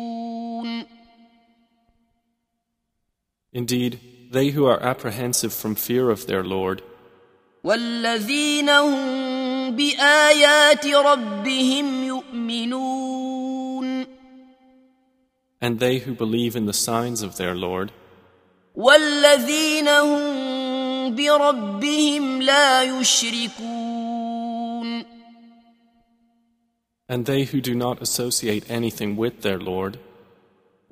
Indeed, 3.52 4.00
they 4.30 4.50
who 4.50 4.66
are 4.66 4.82
apprehensive 4.82 5.52
from 5.52 5.74
fear 5.74 6.10
of 6.10 6.26
their 6.26 6.44
Lord, 6.44 6.82
والذين 7.64 8.68
هم 8.68 9.76
بآيات 9.76 10.86
ربهم 10.86 12.04
يؤمنون 12.04 14.06
and 15.60 15.80
they 15.80 15.98
who 15.98 16.14
believe 16.14 16.54
in 16.54 16.66
the 16.66 16.72
signs 16.72 17.20
of 17.20 17.36
their 17.36 17.54
Lord, 17.54 17.90
والذين 18.76 19.88
هم 19.88 21.16
بربهم 21.16 22.42
لا 22.42 22.82
يشركون 22.82 24.28
and 27.10 27.24
they 27.24 27.44
who 27.44 27.60
do 27.60 27.74
not 27.74 28.02
associate 28.02 28.64
anything 28.68 29.16
with 29.16 29.40
their 29.40 29.58
Lord, 29.58 29.98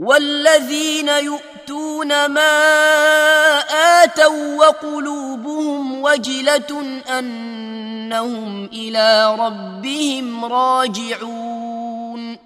والذين 0.01 1.09
يؤتون 1.09 2.25
ما 2.25 2.57
آتوا 4.03 4.55
وقلوبهم 4.55 6.01
وجلة 6.01 7.01
أنهم 7.19 8.65
إلى 8.65 9.35
ربهم 9.39 10.45
راجعون 10.45 12.37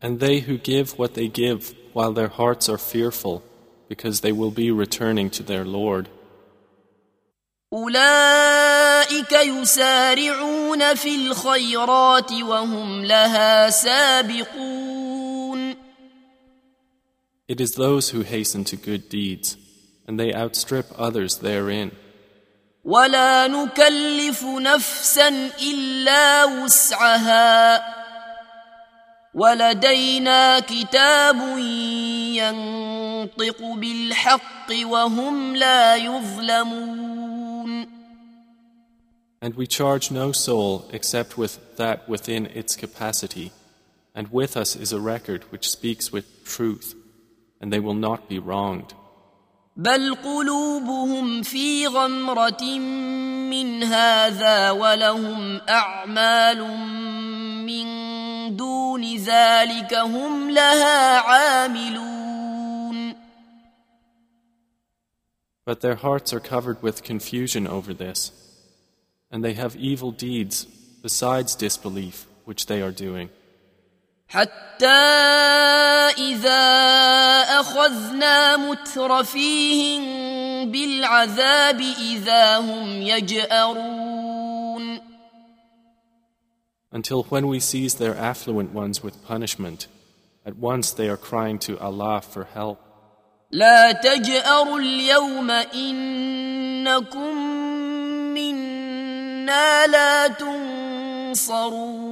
and 0.00 0.20
they 0.20 0.40
who 0.40 0.58
give 0.58 0.96
what 0.98 1.14
they 1.14 1.28
give 1.28 1.74
while 1.92 2.12
their 2.12 2.28
hearts 2.28 2.68
are 2.68 2.78
fearful, 2.78 3.42
because 3.88 4.20
they 4.20 4.30
will 4.30 4.52
be 4.52 4.70
returning 4.70 5.28
to 5.30 5.42
their 5.42 5.64
Lord. 5.64 6.08
أولئك 7.72 9.32
يسارعون 9.32 10.94
في 10.94 11.14
الخيرات 11.14 12.32
وهم 12.32 13.04
لها 13.04 13.70
سابقون 13.70 14.97
It 17.47 17.59
is 17.59 17.75
those 17.75 18.09
who 18.11 18.21
hasten 18.21 18.63
to 18.65 18.75
good 18.75 19.09
deeds, 19.09 19.57
and 20.07 20.19
they 20.19 20.33
outstrip 20.33 20.87
others 20.97 21.37
therein. 21.37 21.91
ولا 22.85 23.47
نكلف 23.47 24.43
نفسا 24.43 25.51
الا 25.61 26.45
وسعها 26.45 27.83
ولدينا 29.33 30.59
كتاب 30.59 31.57
ينطق 32.37 33.61
بالحق 33.61 34.69
وهم 34.83 35.55
لا 35.55 35.95
يظلمون 35.95 37.87
And 39.41 39.55
we 39.55 39.67
charge 39.67 40.09
no 40.09 40.31
soul 40.31 40.89
except 40.93 41.37
with 41.37 41.75
that 41.75 42.07
within 42.07 42.45
its 42.45 42.77
capacity, 42.77 43.51
and 44.15 44.31
with 44.31 44.55
us 44.55 44.73
is 44.73 44.93
a 44.93 45.01
record 45.01 45.43
which 45.51 45.69
speaks 45.69 46.13
with 46.13 46.45
truth, 46.45 46.95
and 47.61 47.71
they 47.71 47.79
will 47.79 47.95
not 47.95 48.27
be 48.27 48.39
wronged. 48.39 48.93
بل 49.75 50.15
قلوبهم 50.15 51.41
في 51.41 51.87
غمرة 51.87 52.63
من 53.49 53.83
هذا 53.83 54.71
ولهم 54.71 55.61
أعمال 55.69 56.61
من 57.65 57.85
دون 58.55 59.15
ذلك 59.15 59.93
هم 59.93 60.49
لها 60.49 61.19
عاملون 61.19 62.23
But 65.65 65.79
their 65.79 65.95
hearts 65.95 66.33
are 66.33 66.41
covered 66.41 66.83
with 66.83 67.03
confusion 67.03 67.67
over 67.67 67.93
this, 67.93 68.31
and 69.31 69.43
they 69.43 69.53
have 69.53 69.77
evil 69.77 70.11
deeds 70.11 70.65
besides 71.01 71.55
disbelief 71.55 72.27
which 72.43 72.65
they 72.65 72.81
are 72.81 72.91
doing. 72.91 73.29
حتى 74.28 74.86
إذا 76.18 76.60
أخذنا 77.60 78.56
مترفيهم 78.56 80.02
بالعذاب 80.70 81.80
إذا 81.80 82.58
هم 82.58 83.02
يجأرون 83.02 84.28
Until 86.90 87.24
when 87.24 87.46
we 87.46 87.60
seize 87.60 87.94
their 87.96 88.16
affluent 88.16 88.72
ones 88.72 89.02
with 89.02 89.22
punishment, 89.22 89.88
at 90.46 90.56
once 90.56 90.90
they 90.90 91.08
are 91.08 91.18
crying 91.18 91.58
to 91.58 91.78
Allah 91.78 92.22
for 92.22 92.44
help. 92.54 92.78
لا 93.50 93.92
تجأروا 93.92 94.78
اليوم 94.78 95.50
إنكم 95.50 97.34
منا 98.34 99.86
لا 99.86 100.28
تنصرون 100.28 102.08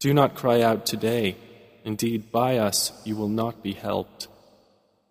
Do 0.00 0.12
not 0.12 0.34
cry 0.34 0.62
out 0.62 0.84
today. 0.84 1.36
Indeed, 1.84 2.32
by 2.32 2.58
us 2.58 2.92
you 3.04 3.16
will 3.16 3.28
not 3.28 3.62
be 3.62 3.72
helped. 3.72 4.28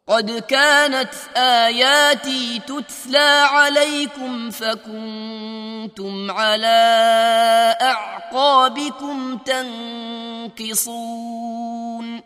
قد 0.08 0.32
كانت 0.32 1.14
آياتي 1.38 2.60
تتلى 2.60 3.48
عليكم 3.52 4.50
فكنتم 4.50 6.32
على 6.32 6.68
أعقابكم 7.82 9.38
تنكصون 10.58 12.22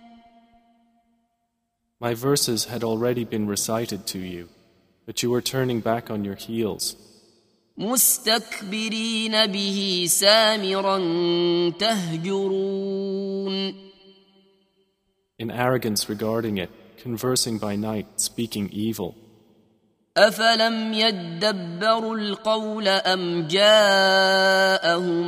My 2.00 2.14
verses 2.14 2.66
had 2.66 2.84
already 2.84 3.24
been 3.24 3.48
recited 3.48 4.06
to 4.08 4.20
you, 4.20 4.50
but 5.06 5.24
you 5.24 5.30
were 5.30 5.42
turning 5.42 5.80
back 5.80 6.10
on 6.10 6.26
your 6.26 6.36
heels, 6.36 6.96
مستكبرين 7.80 9.46
به 9.48 10.06
سامرا 10.08 10.98
تهجرون 11.80 13.76
in 15.38 15.52
arrogance 15.52 16.08
regarding 16.10 16.58
it, 16.58 16.70
conversing 16.98 17.58
by 17.58 17.76
night, 17.76 18.08
speaking 18.22 18.70
evil. 18.72 19.16
أفلم 20.18 20.94
يدبروا 20.94 22.18
القول 22.18 22.88
أم 22.88 23.48
جاءهم 23.48 25.26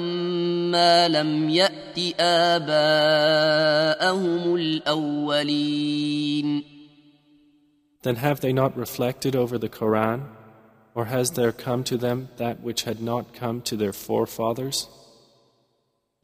ما 0.71 1.07
لم 1.07 1.49
يأت 1.49 1.99
آباءهم 2.19 3.35
الأولين 4.55 5.97
Then 8.03 8.15
have 8.15 8.39
they 8.39 8.53
not 8.53 8.77
reflected 8.77 9.35
over 9.35 9.57
the 9.57 9.67
Koran? 9.67 10.29
Or 10.95 11.05
has 11.05 11.31
there 11.31 11.51
come 11.51 11.83
to 11.83 11.97
them 11.97 12.29
that 12.37 12.61
which 12.61 12.83
had 12.83 13.01
not 13.01 13.33
come 13.33 13.61
to 13.61 13.75
their 13.77 13.93
forefathers? 13.93 14.87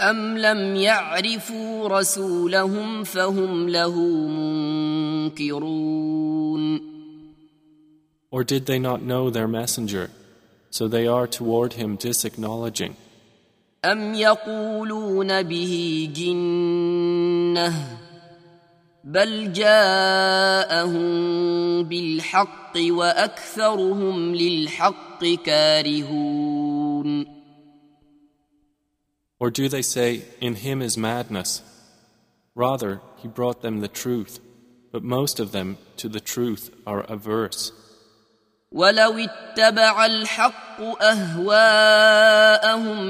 أم 0.01 0.38
لم 0.38 0.75
يعرفوا 0.75 1.88
رسولهم 1.88 3.03
فهم 3.03 3.69
له 3.69 3.95
منكرون 5.29 6.93
Or 8.32 8.43
did 8.43 8.65
they 8.65 8.79
not 8.79 9.03
know 9.03 9.29
their 9.29 9.47
messenger, 9.47 10.10
so 10.71 10.88
they 10.88 11.06
are 11.06 11.27
toward 11.27 11.73
him 11.73 11.95
disacknowledging? 11.97 12.95
أم 13.86 14.13
يقولون 14.13 15.43
به 15.43 16.10
جنة 16.15 17.73
بل 19.03 19.53
جاءهم 19.53 21.03
بالحق 21.84 22.73
وأكثرهم 22.77 24.36
للحق 24.36 25.25
كارهون 25.45 27.25
Or 29.39 29.51
do 29.51 29.67
they 29.67 29.82
say, 29.82 30.23
In 30.39 30.56
him 30.56 30.82
is 30.82 30.97
madness? 30.97 31.62
Rather, 32.56 33.01
he 33.17 33.27
brought 33.27 33.62
them 33.62 33.82
the 33.82 33.89
truth, 33.89 34.39
but 34.93 35.03
most 35.03 35.38
of 35.39 35.51
them 35.51 35.77
to 35.97 36.08
the 36.08 36.21
truth 36.21 36.69
are 36.88 37.01
averse. 37.01 37.73
ولو 38.72 39.18
اتبع 39.18 40.07
الحق 40.07 40.81
اهواءهم 41.02 42.37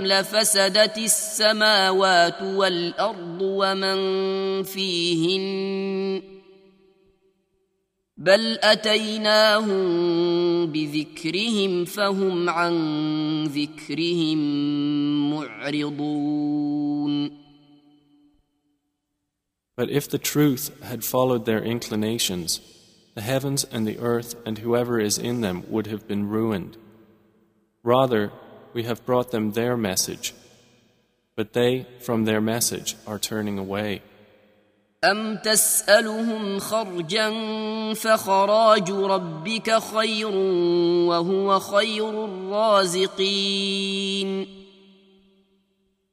لفسدت 0.07 0.99
السماوات 0.99 2.43
والارض 2.43 3.39
ومن 3.43 3.99
فيهن 4.63 6.23
بل 8.17 8.59
اتيناهم 8.63 9.77
بذكرهم 10.67 11.85
فهم 11.85 12.51
عن 12.51 12.75
ذكرهم 13.45 14.39
معرضون 15.31 17.39
But 19.77 19.91
if 19.91 20.09
the 20.09 20.19
truth 20.19 20.71
had 20.83 21.05
followed 21.05 21.45
their 21.45 21.63
inclinations, 21.63 22.61
the 23.18 23.22
heavens 23.22 23.64
and 23.64 23.86
the 23.86 24.00
earth 24.00 24.36
and 24.46 24.58
whoever 24.58 25.00
is 25.00 25.18
in 25.18 25.42
them 25.42 25.64
would 25.70 25.88
have 25.88 26.08
been 26.08 26.30
ruined. 26.30 26.78
Rather, 27.84 28.32
we 28.74 28.84
have 28.84 29.06
brought 29.06 29.32
them 29.32 29.52
their 29.52 29.78
message, 29.78 30.34
but 31.36 31.54
they, 31.54 31.86
from 32.00 32.26
their 32.26 32.42
message, 32.42 32.96
are 33.06 33.20
turning 33.20 33.60
away. 33.60 34.02
أم 35.04 35.38
تسألهم 35.38 36.60
خرجا 36.60 37.30
فخراج 37.94 38.92
ربك 38.92 39.80
خير 39.80 40.32
وهو 41.08 41.60
خير 41.60 42.26
الرازقين 42.26 43.84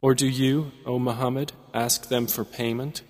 Or 0.02 0.14
do 0.14 0.26
you, 0.26 0.72
O 0.86 0.98
Muhammad, 0.98 1.52
ask 1.74 2.08
them 2.08 2.26
for 2.26 2.42
payment? 2.44 3.02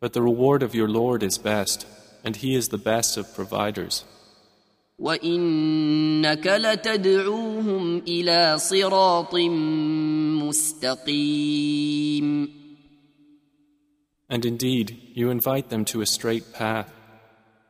But 0.00 0.14
the 0.14 0.22
reward 0.22 0.62
of 0.62 0.74
your 0.74 0.88
Lord 0.88 1.22
is 1.22 1.36
best, 1.36 1.86
and 2.24 2.36
He 2.36 2.54
is 2.54 2.68
the 2.68 2.78
best 2.78 3.16
of 3.16 3.34
providers. 3.34 4.04
وإنك 4.98 6.46
لتدعوهم 6.46 7.98
إلى 7.98 8.58
صراط 8.58 9.34
مستقيم 11.28 12.58
And 14.30 14.44
indeed, 14.44 14.98
you 15.14 15.30
invite 15.30 15.70
them 15.70 15.86
to 15.86 16.02
a 16.02 16.06
straight 16.06 16.52
path. 16.52 16.92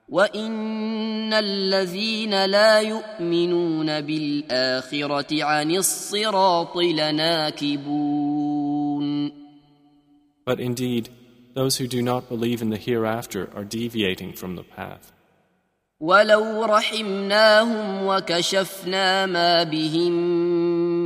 وإن 0.09 1.33
الذين 1.33 2.45
لا 2.45 2.81
يؤمنون 2.81 4.01
بالآخرة 4.01 5.45
عن 5.45 5.71
الصراط 5.71 6.77
لناكبون 6.77 8.29
But 10.47 10.61
indeed, 10.61 11.11
those 11.55 11.77
who 11.79 11.87
do 11.87 12.03
not 12.03 12.29
believe 12.29 12.63
in 12.63 12.71
the 12.71 12.77
hereafter 12.77 13.51
are 13.55 13.65
deviating 13.65 14.33
from 14.33 14.57
the 14.57 14.63
path. 14.63 15.13
ولو 16.01 16.65
رحمناهم 16.65 18.07
وكشفنا 18.07 19.27
ما 19.27 19.63
بهم 19.63 20.13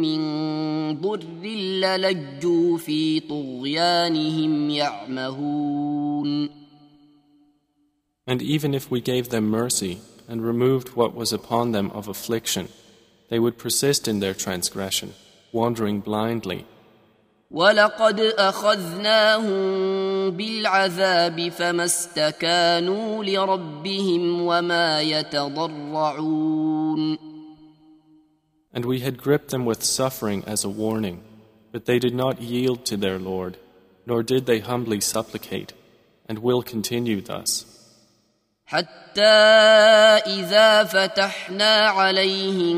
من 0.00 1.00
ضر 1.00 1.46
للجوا 1.46 2.78
في 2.78 3.20
طغيانهم 3.20 4.70
يعمهون 4.70 6.50
And 8.26 8.40
even 8.42 8.74
if 8.74 8.90
we 8.90 9.00
gave 9.00 9.30
them 9.30 9.50
mercy 9.50 9.98
and 10.28 10.46
removed 10.46 10.90
what 10.90 11.14
was 11.14 11.32
upon 11.32 11.72
them 11.72 11.90
of 11.90 12.06
affliction, 12.06 12.68
they 13.30 13.38
would 13.38 13.58
persist 13.58 14.06
in 14.06 14.20
their 14.20 14.34
transgression, 14.34 15.14
wandering 15.52 16.00
blindly. 16.00 16.64
ولقد 17.52 18.20
أخذناهم 18.20 19.60
بالعذاب 20.30 21.48
فما 21.48 21.84
استكانوا 21.84 23.24
لربهم 23.24 24.42
وما 24.42 25.00
يتضرعون 25.02 26.52
And 28.74 28.86
we 28.86 29.00
had 29.00 29.18
gripped 29.18 29.50
them 29.50 29.66
with 29.66 29.84
suffering 29.84 30.42
as 30.46 30.64
a 30.64 30.68
warning, 30.70 31.22
but 31.72 31.84
they 31.84 31.98
did 31.98 32.14
not 32.14 32.40
yield 32.40 32.86
to 32.86 32.96
their 32.96 33.18
Lord, 33.18 33.58
nor 34.06 34.22
did 34.22 34.46
they 34.46 34.60
humbly 34.60 34.98
supplicate, 35.02 35.74
and 36.26 36.38
will 36.38 36.62
continue 36.62 37.20
thus. 37.20 37.66
حتى 38.72 39.22
إذا 40.26 40.84
فتحنا 40.84 41.76
عليهم 41.76 42.76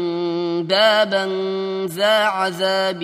بابا 0.63 1.27
ذا 1.87 2.17
عذاب 2.25 3.01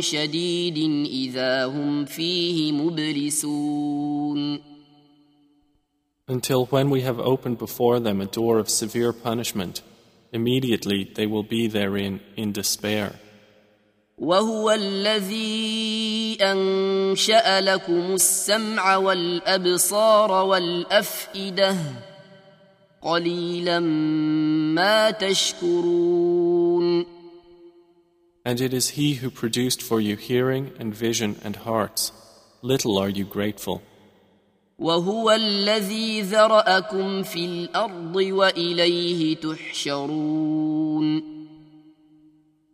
شديد 0.00 0.78
إذا 1.06 1.64
هم 1.64 2.04
فيه 2.04 2.72
مبلسون 2.72 4.60
Until 6.26 6.64
when 6.66 6.88
we 6.88 7.02
have 7.02 7.20
opened 7.20 7.58
before 7.58 8.00
them 8.00 8.20
a 8.20 8.26
door 8.26 8.58
of 8.58 8.70
severe 8.70 9.12
punishment, 9.12 9.82
immediately 10.32 11.12
they 11.16 11.26
will 11.26 11.42
be 11.42 11.66
therein 11.66 12.20
in 12.36 12.52
despair. 12.52 13.12
وهو 14.19 14.71
الذي 14.71 16.37
أنشأ 16.41 17.61
لكم 17.61 18.13
السمع 18.13 18.95
والأبصار 18.95 20.31
والأفئدة 20.31 21.75
قليلا 23.01 23.79
ما 24.75 25.11
تشكرون 25.11 27.05
And 28.45 28.61
it 28.61 28.73
is 28.73 28.89
He 28.89 29.15
who 29.15 29.29
produced 29.29 29.81
for 29.81 30.01
you 30.01 30.15
hearing 30.15 30.71
and 30.79 30.95
vision 30.95 31.35
and 31.43 31.57
hearts. 31.57 32.11
Little 32.61 32.97
are 32.97 33.09
you 33.09 33.25
grateful. 33.25 33.81
وهو 34.79 35.31
الذي 35.31 36.21
ذرأكم 36.21 37.23
في 37.23 37.45
الأرض 37.45 38.15
وإليه 38.15 39.35
تحشرون 39.35 41.38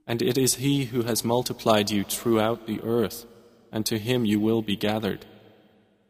And 0.06 0.22
it 0.22 0.36
is 0.36 0.56
He 0.56 0.86
who 0.86 1.02
has 1.02 1.24
multiplied 1.24 1.90
you 1.90 2.04
throughout 2.04 2.66
the 2.66 2.80
earth, 2.82 3.26
and 3.72 3.86
to 3.86 3.98
Him 3.98 4.24
you 4.24 4.40
will 4.40 4.62
be 4.62 4.76
gathered. 4.76 5.26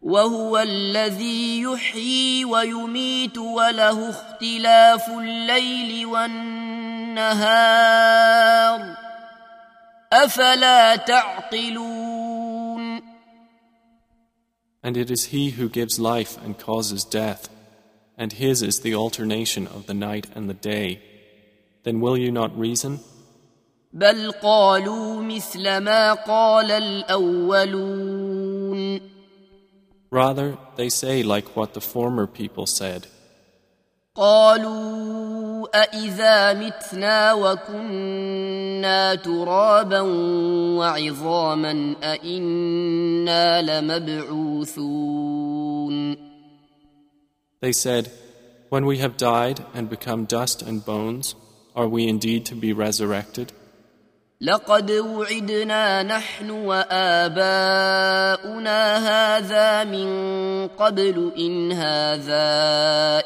وهو 0.02 0.58
الذي 0.58 1.60
يحيي 1.60 2.44
ويميت 2.44 3.38
وله 3.38 4.10
اختلاف 4.10 5.10
الليل 5.10 6.06
والنهار 6.06 7.60
أفلا 10.12 10.96
تعقلون 10.96 12.40
And 14.82 14.96
it 14.96 15.10
is 15.10 15.26
He 15.26 15.50
who 15.50 15.68
gives 15.68 15.98
life 16.00 16.38
and 16.42 16.58
causes 16.58 17.04
death, 17.04 17.50
and 18.16 18.32
His 18.32 18.62
is 18.62 18.80
the 18.80 18.94
alternation 18.94 19.66
of 19.66 19.86
the 19.86 19.92
night 19.92 20.26
and 20.34 20.48
the 20.48 20.54
day. 20.54 21.02
Then 21.84 22.00
will 22.00 22.16
you 22.16 22.32
not 22.32 22.58
reason? 22.58 23.00
بل 23.94 24.30
قالوا 24.30 25.22
مثل 25.22 25.78
ما 25.78 26.12
قال 26.12 26.70
الأولون 26.70 28.20
Rather, 30.12 30.58
they 30.76 30.88
say 30.88 31.22
like 31.22 31.54
what 31.56 31.72
the 31.74 31.80
former 31.80 32.26
people 32.26 32.66
said. 32.66 33.06
قالوا 34.14 35.68
أإذا 35.82 36.52
متنا 36.52 37.32
وكنا 37.32 39.14
ترابا 39.14 40.00
وعظاما 40.78 41.94
أإنا 42.02 43.62
لمبعوثون 43.62 45.20
They 47.60 47.72
said, 47.72 48.10
When 48.68 48.86
we 48.86 48.98
have 48.98 49.16
died 49.16 49.64
and 49.74 49.88
become 49.90 50.24
dust 50.24 50.62
and 50.62 50.84
bones, 50.84 51.34
are 51.76 51.88
we 51.88 52.08
indeed 52.08 52.44
to 52.46 52.54
be 52.54 52.72
resurrected? 52.72 53.52
لقد 54.41 54.91
وعدنا 54.91 56.03
نحن 56.03 56.49
وآباؤنا 56.49 57.97
هذا 59.07 59.83
من 59.83 60.07
قبل 60.67 61.31
إن 61.37 61.71
هذا 61.71 62.43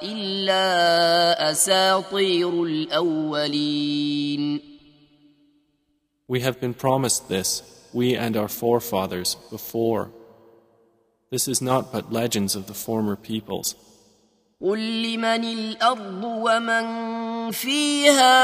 إلا 0.03 1.51
أساطير 1.51 2.63
الأولين 2.63 4.61
We 6.27 6.41
have 6.41 6.61
been 6.61 6.75
promised 6.75 7.27
this, 7.27 7.63
we 7.91 8.15
and 8.15 8.37
our 8.37 8.47
forefathers, 8.47 9.35
before. 9.49 10.11
This 11.31 11.47
is 11.47 11.59
not 11.59 11.91
but 11.91 12.13
legends 12.13 12.55
of 12.55 12.67
the 12.67 12.75
former 12.75 13.15
peoples. 13.15 13.73
قل 14.61 15.03
لمن 15.03 15.43
الأرض 15.43 16.23
ومن 16.23 16.85
فيها 17.51 18.37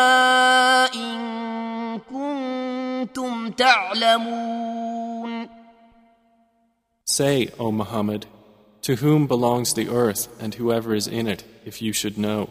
إن 0.95 1.99
كنتم 1.99 3.51
تعلمون 3.51 5.49
Say, 7.05 7.49
O 7.59 7.71
Muhammad, 7.71 8.25
to 8.81 8.95
whom 8.95 9.27
belongs 9.27 9.73
the 9.73 9.89
earth 9.89 10.27
and 10.41 10.55
whoever 10.55 10.95
is 10.95 11.07
in 11.07 11.27
it, 11.27 11.43
if 11.65 11.81
you 11.81 11.91
should 11.93 12.17
know? 12.17 12.49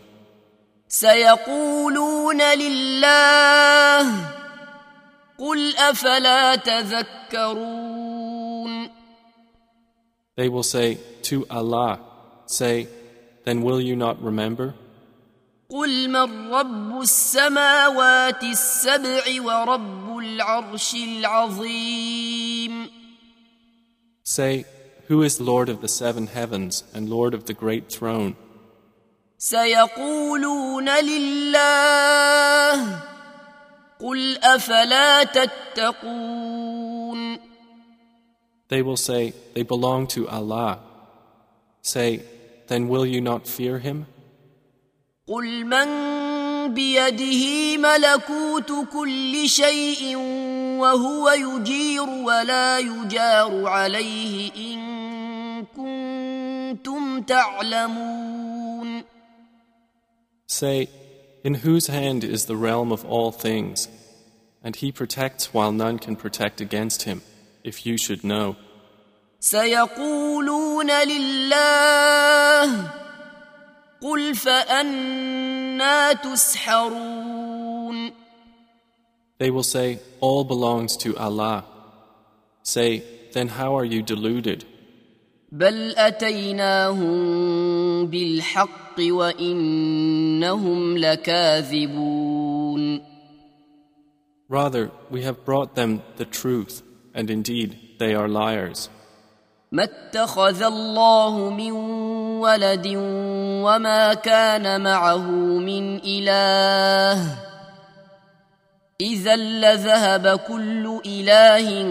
سيقولون 0.88 2.42
لله 2.42 4.03
قل 5.38 5.77
أفلا 5.77 6.57
تذكرون 6.57 8.05
They 10.37 10.48
will 10.48 10.62
say, 10.62 10.98
To 11.22 11.46
Allah. 11.48 12.00
Say, 12.46 12.88
Then 13.45 13.62
will 13.62 13.82
you 13.82 13.95
not 13.95 14.21
remember? 14.21 14.73
قل 15.69 16.10
من 16.10 16.52
رب 16.52 17.02
السماوات 17.02 18.43
السبع 18.43 19.41
ورب 19.41 20.17
العرش 20.17 20.95
العظيم 20.95 22.89
Say, 24.23 24.65
Who 25.08 25.23
is 25.23 25.39
Lord 25.41 25.69
of 25.69 25.82
the 25.82 25.88
seven 25.88 26.28
heavens 26.28 26.84
and 26.93 27.10
Lord 27.10 27.34
of 27.34 27.45
the 27.45 27.54
great 27.54 27.89
throne? 27.91 28.36
سيقولون 29.38 30.89
لله 30.89 32.75
قل 33.99 34.38
أفلا 34.38 35.23
تتقون 35.23 36.69
They 38.69 38.82
will 38.82 38.97
say, 38.97 39.34
They 39.56 39.63
belong 39.63 40.08
to 40.08 40.28
Allah. 40.30 40.80
Say, 41.82 42.21
Then 42.67 42.88
will 42.88 43.06
you 43.06 43.21
not 43.21 43.47
fear 43.47 43.80
Him? 43.80 44.06
قل 45.28 45.65
من 45.65 45.88
بيده 46.73 47.78
ملكوت 47.78 48.71
كل 48.93 49.49
شيء 49.49 50.15
وهو 50.80 51.30
يجير 51.30 52.10
ولا 52.10 52.80
يجار 52.80 53.67
عليه 53.67 54.52
إن 54.56 55.65
كنتم 55.65 57.21
تعلمون 57.21 59.04
Say, 60.47 60.89
In 61.43 61.54
whose 61.54 61.88
hand 61.88 62.23
is 62.23 62.45
the 62.45 62.58
realm 62.58 62.91
of 62.91 63.06
all 63.06 63.32
things? 63.32 63.88
And 64.63 64.75
He 64.75 64.91
protects 64.91 65.54
while 65.54 65.71
none 65.71 65.99
can 65.99 66.15
protect 66.15 66.60
against 66.60 67.04
Him, 67.04 67.21
if 67.63 67.86
you 67.86 67.97
should 67.97 68.23
know. 68.23 68.56
سيقولون 69.43 70.91
لله 70.91 72.91
قل 74.02 74.36
فأنا 74.36 76.13
تسحرون 76.13 78.12
They 79.39 79.52
will 79.52 79.63
say, 79.63 79.99
All 80.19 80.43
belongs 80.43 80.97
to 80.97 81.15
Allah. 81.15 81.63
Say, 82.63 83.04
Then 83.32 83.47
how 83.47 83.78
are 83.78 83.86
you 83.86 84.02
deluded? 84.02 84.65
بل 85.52 85.95
أتيناهم 85.97 87.15
بالحق 88.06 88.95
وإنهم 88.99 90.97
لكاذبون 90.97 93.02
Rather, 94.49 94.89
we 95.12 95.21
have 95.21 95.45
brought 95.45 95.75
them 95.75 96.02
the 96.17 96.25
truth, 96.25 96.82
and 97.13 97.30
indeed 97.30 97.78
they 97.99 98.15
are 98.15 98.28
liars. 98.28 98.89
ما 99.72 99.85
اتخذ 99.85 100.62
الله 100.62 101.50
من 101.50 101.72
ولد 102.40 102.87
وما 103.64 104.14
كان 104.14 104.81
معه 104.81 105.27
من 105.61 105.96
إله. 106.05 107.38
إذا 109.00 109.37
لذهب 109.37 110.38
كل 110.46 111.00
إله 111.07 111.83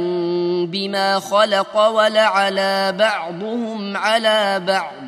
بما 0.65 1.19
خلق 1.19 1.87
ولعلى 1.87 2.91
بعضهم 2.91 3.97
على 3.97 4.59
بعض. 4.59 5.03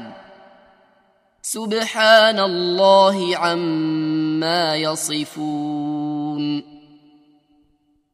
سبحان 1.41 2.39
الله 2.39 3.37
عما 3.37 4.75
يصفون. 4.75 6.63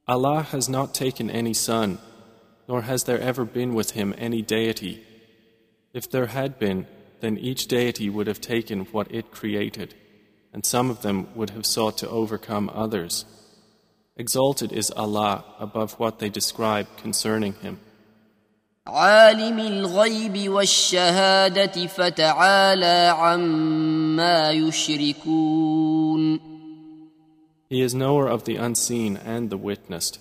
Allah 0.07 0.43
has 0.51 0.67
not 0.67 0.93
taken 0.93 1.29
any 1.29 1.53
son, 1.53 1.97
nor 2.68 2.82
has 2.82 3.04
there 3.04 3.20
ever 3.20 3.44
been 3.44 3.74
with 3.74 3.92
him 3.92 4.14
any 4.18 4.42
deity. 4.42 5.04
If 5.92 6.10
there 6.10 6.26
had 6.26 6.58
been, 6.58 6.86
then 7.20 7.38
each 7.38 7.68
deity 7.68 8.10
would 8.10 8.26
have 8.26 8.40
taken 8.40 8.80
what 8.86 9.10
it 9.12 9.30
created, 9.30 9.94
and 10.52 10.64
some 10.64 10.90
of 10.90 11.02
them 11.02 11.28
would 11.34 11.50
have 11.50 11.64
sought 11.64 11.98
to 11.98 12.08
overcome 12.08 12.70
others. 12.74 13.24
Exalted 14.16 14.72
is 14.72 14.90
Allah 14.90 15.44
above 15.58 15.98
what 15.98 16.18
they 16.18 16.28
describe 16.28 16.86
concerning 16.96 17.54
him. 17.54 17.80
عالم 18.86 19.58
الغيب 19.58 20.48
والشهادة 20.50 21.86
فتعالى 21.86 23.14
عما 23.18 24.50
يشركون 24.50 26.40
He 27.68 27.80
is 27.82 27.94
knower 27.94 28.28
of 28.28 28.44
the 28.44 28.54
unseen 28.56 29.16
and 29.16 29.50
the 29.50 29.56
witnessed. 29.56 30.20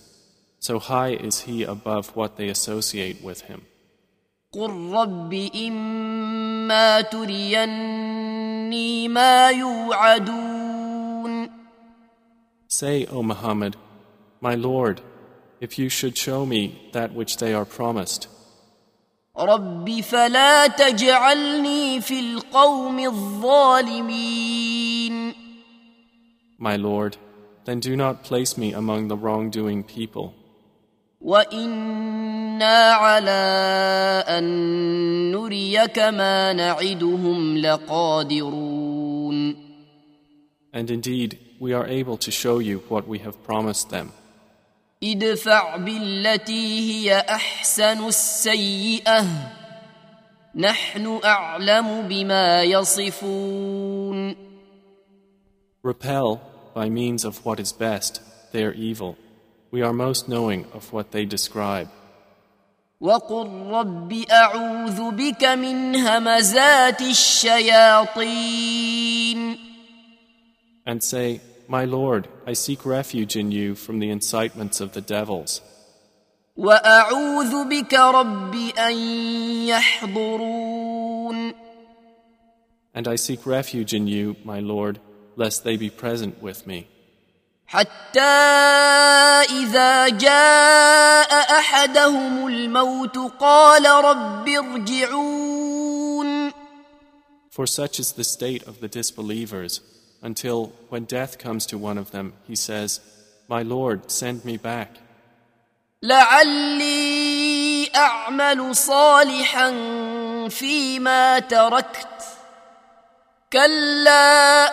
So 0.60 0.80
high 0.80 1.14
is 1.14 1.42
he 1.42 1.64
above 1.64 2.16
what 2.16 2.38
they 2.38 2.50
associate 2.50 3.24
with 3.24 3.42
him. 3.42 3.62
قل 4.54 4.92
رب 4.94 5.34
إما 5.56 7.02
تريني 7.02 9.08
ما 9.08 9.50
يوعدون 9.50 11.50
Say, 12.68 13.06
O 13.06 13.22
Muhammad, 13.24 13.78
My 14.42 14.56
Lord, 14.56 15.02
if 15.62 15.80
you 15.80 15.88
should 15.90 16.18
show 16.18 16.46
me 16.46 16.90
that 16.94 17.14
which 17.14 17.38
they 17.38 17.54
are 17.54 17.66
promised, 17.66 18.28
رب 19.38 20.02
فلا 20.02 20.68
تجعلني 20.68 22.02
في 22.02 22.20
القوم 22.20 23.00
الظالمين 23.00 24.66
my 26.58 26.78
Lord, 26.78 27.18
then 27.66 27.80
do 27.80 27.96
not 27.96 28.24
place 28.24 28.58
me 28.58 28.74
among 28.74 29.08
the 29.08 29.18
wrongdoing 29.18 29.84
people. 29.84 30.34
وإنا 31.21 32.93
على 32.93 33.45
أن 34.29 34.45
نريك 35.33 35.99
ما 35.99 36.53
نعدهم 36.53 37.59
لقادرون 37.59 38.91
And 40.73 40.89
indeed, 40.89 41.39
we 41.59 41.73
are 41.73 41.85
able 41.87 42.17
to 42.17 42.31
show 42.31 42.61
you 42.61 42.79
what 42.89 43.09
we 43.09 43.19
have 43.19 43.43
promised 43.43 43.91
them. 43.91 44.13
ادفع 45.05 45.77
بالتي 45.77 46.81
هي 46.81 47.19
أحسن 47.19 48.07
السيئة 48.09 49.27
نحن 50.55 51.21
أعلم 51.25 52.09
بما 52.09 52.63
يصفون 52.63 54.37
Repel, 55.83 56.41
by 56.75 56.89
means 56.91 57.25
of 57.25 57.45
what 57.47 57.59
is 57.59 57.73
best, 57.73 58.21
their 58.53 58.75
evil. 58.75 59.17
We 59.72 59.82
are 59.82 59.94
most 59.94 60.30
knowing 60.30 60.66
of 60.74 60.94
what 60.94 61.12
they 61.12 61.26
describe. 61.26 61.90
وقل 63.02 63.48
رب 63.72 64.26
أعوذ 64.32 65.12
بك 65.12 65.44
من 65.44 65.96
همزات 65.96 67.02
الشياطين 67.02 68.46
And 70.88 71.04
say, 71.04 71.42
My 71.68 71.84
Lord, 71.86 72.28
I 72.46 72.54
seek 72.54 72.86
refuge 72.86 73.36
in 73.36 73.52
you 73.52 73.76
from 73.76 74.00
the 74.00 74.10
incitements 74.12 74.80
of 74.80 74.94
the 74.94 75.02
devils. 75.02 75.62
وأعوذ 76.58 77.66
بك 77.70 77.94
رب 77.94 78.56
أن 78.78 78.98
يحضرون 79.68 81.54
And 82.94 83.08
I 83.10 83.16
seek 83.18 83.46
refuge 83.46 83.94
in 83.94 84.08
you, 84.08 84.38
my 84.46 84.60
Lord, 84.62 85.00
lest 85.36 85.66
they 85.66 85.76
be 85.76 85.90
present 85.90 86.42
with 86.42 86.66
me. 86.66 86.88
حتى 87.71 88.21
إذا 89.63 90.09
جاء 90.09 91.59
أحدهم 91.59 92.47
الموت 92.47 93.19
قال 93.41 93.87
رب 93.87 94.49
ارجعون 94.49 96.53
For 97.51 97.67
such 97.67 98.01
is 98.01 98.13
the 98.13 98.25
state 98.25 98.65
of 98.67 98.81
the 98.81 98.89
disbelievers, 98.89 99.81
until 100.21 100.73
when 100.89 101.05
death 101.05 101.39
comes 101.39 101.65
to 101.67 101.79
one 101.79 101.99
of 101.99 102.11
them, 102.11 102.33
he 102.49 102.57
says, 102.57 103.01
My 103.49 103.63
Lord, 103.63 104.11
send 104.11 104.45
me 104.45 104.57
back, 104.57 104.89
لعلي 106.03 107.91
أعمل 107.95 108.77
صالحا 108.77 109.71
فيما 110.49 111.39
تركت 111.39 112.25
كلا 113.53 114.73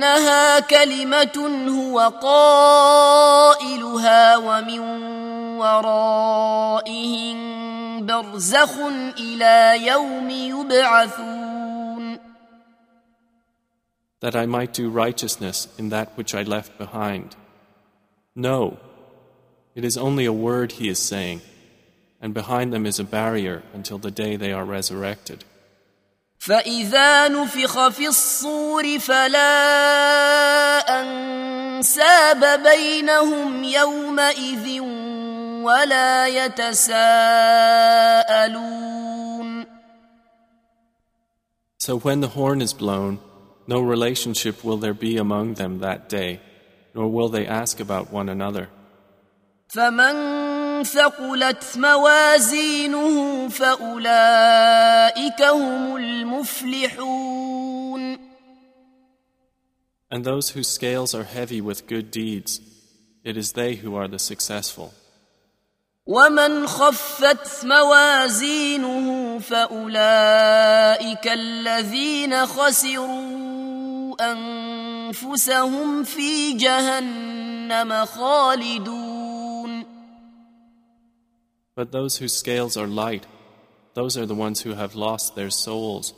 إنها 0.00 0.60
كلمة 0.60 1.66
هو 1.68 2.00
قائلها 2.22 3.56
ومن 4.36 4.80
ورائهم 5.58 7.36
برزخ 8.06 8.78
إلى 9.18 9.86
يوم 9.86 10.30
يبعثون 10.30 11.66
that 14.20 14.34
I 14.34 14.46
might 14.46 14.72
do 14.72 14.88
righteousness 14.88 15.68
in 15.78 15.90
that 15.90 16.16
which 16.16 16.34
I 16.34 16.42
left 16.42 16.78
behind. 16.78 17.36
No, 18.34 18.78
it 19.74 19.84
is 19.84 19.98
only 19.98 20.24
a 20.24 20.32
word 20.32 20.72
he 20.72 20.88
is 20.88 20.98
saying, 20.98 21.42
and 22.20 22.32
behind 22.32 22.72
them 22.72 22.86
is 22.86 22.98
a 22.98 23.04
barrier 23.04 23.62
until 23.74 23.98
the 23.98 24.10
day 24.10 24.34
they 24.36 24.52
are 24.52 24.64
resurrected. 24.64 25.44
فإذا 26.40 27.28
نفخ 27.28 27.88
في 27.88 28.06
الصور 28.08 28.98
فلا 28.98 29.52
أنساب 31.00 32.62
بينهم 32.62 33.64
يومئذ 33.64 34.80
ولا 35.62 36.26
يتساءلون 36.26 37.66
So 41.78 41.96
when 41.98 42.20
the 42.20 42.28
horn 42.28 42.60
is 42.62 42.72
blown, 42.72 43.20
no 43.68 43.80
relationship 43.80 44.64
will 44.64 44.76
there 44.76 44.94
be 44.94 45.16
among 45.18 45.54
them 45.54 45.78
that 45.80 46.08
day, 46.08 46.40
nor 46.94 47.06
will 47.08 47.28
they 47.28 47.46
ask 47.46 47.78
about 47.80 48.12
one 48.12 48.28
another. 48.28 48.68
فمن 49.68 50.39
ثقلت 50.83 51.63
موازينه 51.77 53.47
فأولئك 53.49 55.41
هم 55.41 55.95
المفلحون 55.95 57.51
And 60.13 60.25
those 60.25 60.49
whose 60.49 60.67
scales 60.67 61.15
are 61.15 61.23
heavy 61.23 61.61
with 61.61 61.87
good 61.87 62.11
deeds, 62.11 62.59
it 63.23 63.37
is 63.37 63.53
they 63.53 63.75
who 63.75 63.95
are 63.95 64.09
the 64.09 64.19
successful. 64.19 64.91
ومن 66.05 66.67
خفت 66.67 67.65
موازينه 67.65 69.39
فأولئك 69.39 71.27
الذين 71.27 72.45
خسروا 72.45 74.15
أنفسهم 74.31 76.03
في 76.03 76.53
جهنم 76.53 78.05
خالدون 78.05 79.90
But 81.74 81.92
those 81.92 82.18
whose 82.18 82.32
scales 82.32 82.76
are 82.76 82.86
light, 82.86 83.26
those 83.94 84.16
are 84.16 84.26
the 84.26 84.34
ones 84.34 84.62
who 84.62 84.74
have 84.74 84.94
lost 84.94 85.34
their 85.34 85.50
souls, 85.50 86.14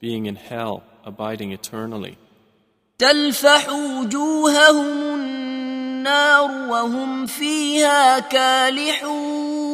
being 0.00 0.26
in 0.26 0.36
hell, 0.36 0.82
abiding 1.04 1.52
eternally. 1.52 2.18
تلفح 2.98 3.68
وجوههم 3.68 5.14
النار 5.14 6.68
وهم 6.70 7.26
فيها 7.26 8.18
كالحون 8.18 9.64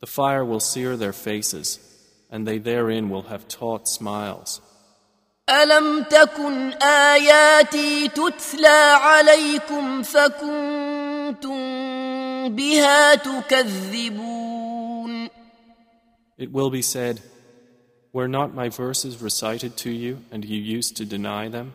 The 0.00 0.06
fire 0.06 0.44
will 0.44 0.60
sear 0.60 0.96
their 0.98 1.14
faces, 1.14 1.78
and 2.30 2.46
they 2.46 2.58
therein 2.58 3.08
will 3.08 3.22
have 3.22 3.48
taut 3.48 3.88
smiles. 3.88 4.60
ألم 5.48 6.02
تكن 6.02 6.72
آياتي 6.82 8.08
تتلى 8.08 8.98
عليكم 9.00 10.02
فكنتم 10.02 11.67
بها 12.48 13.14
تكذبون 13.14 14.64
It 16.36 16.50
will 16.52 16.70
be 16.70 16.82
said, 16.82 17.20
Were 18.12 18.28
not 18.28 18.54
my 18.54 18.68
verses 18.68 19.22
recited 19.22 19.76
to 19.78 19.90
you, 19.90 20.18
and 20.32 20.44
you 20.44 20.60
used 20.60 20.96
to 20.96 21.04
deny 21.04 21.48
them? 21.48 21.72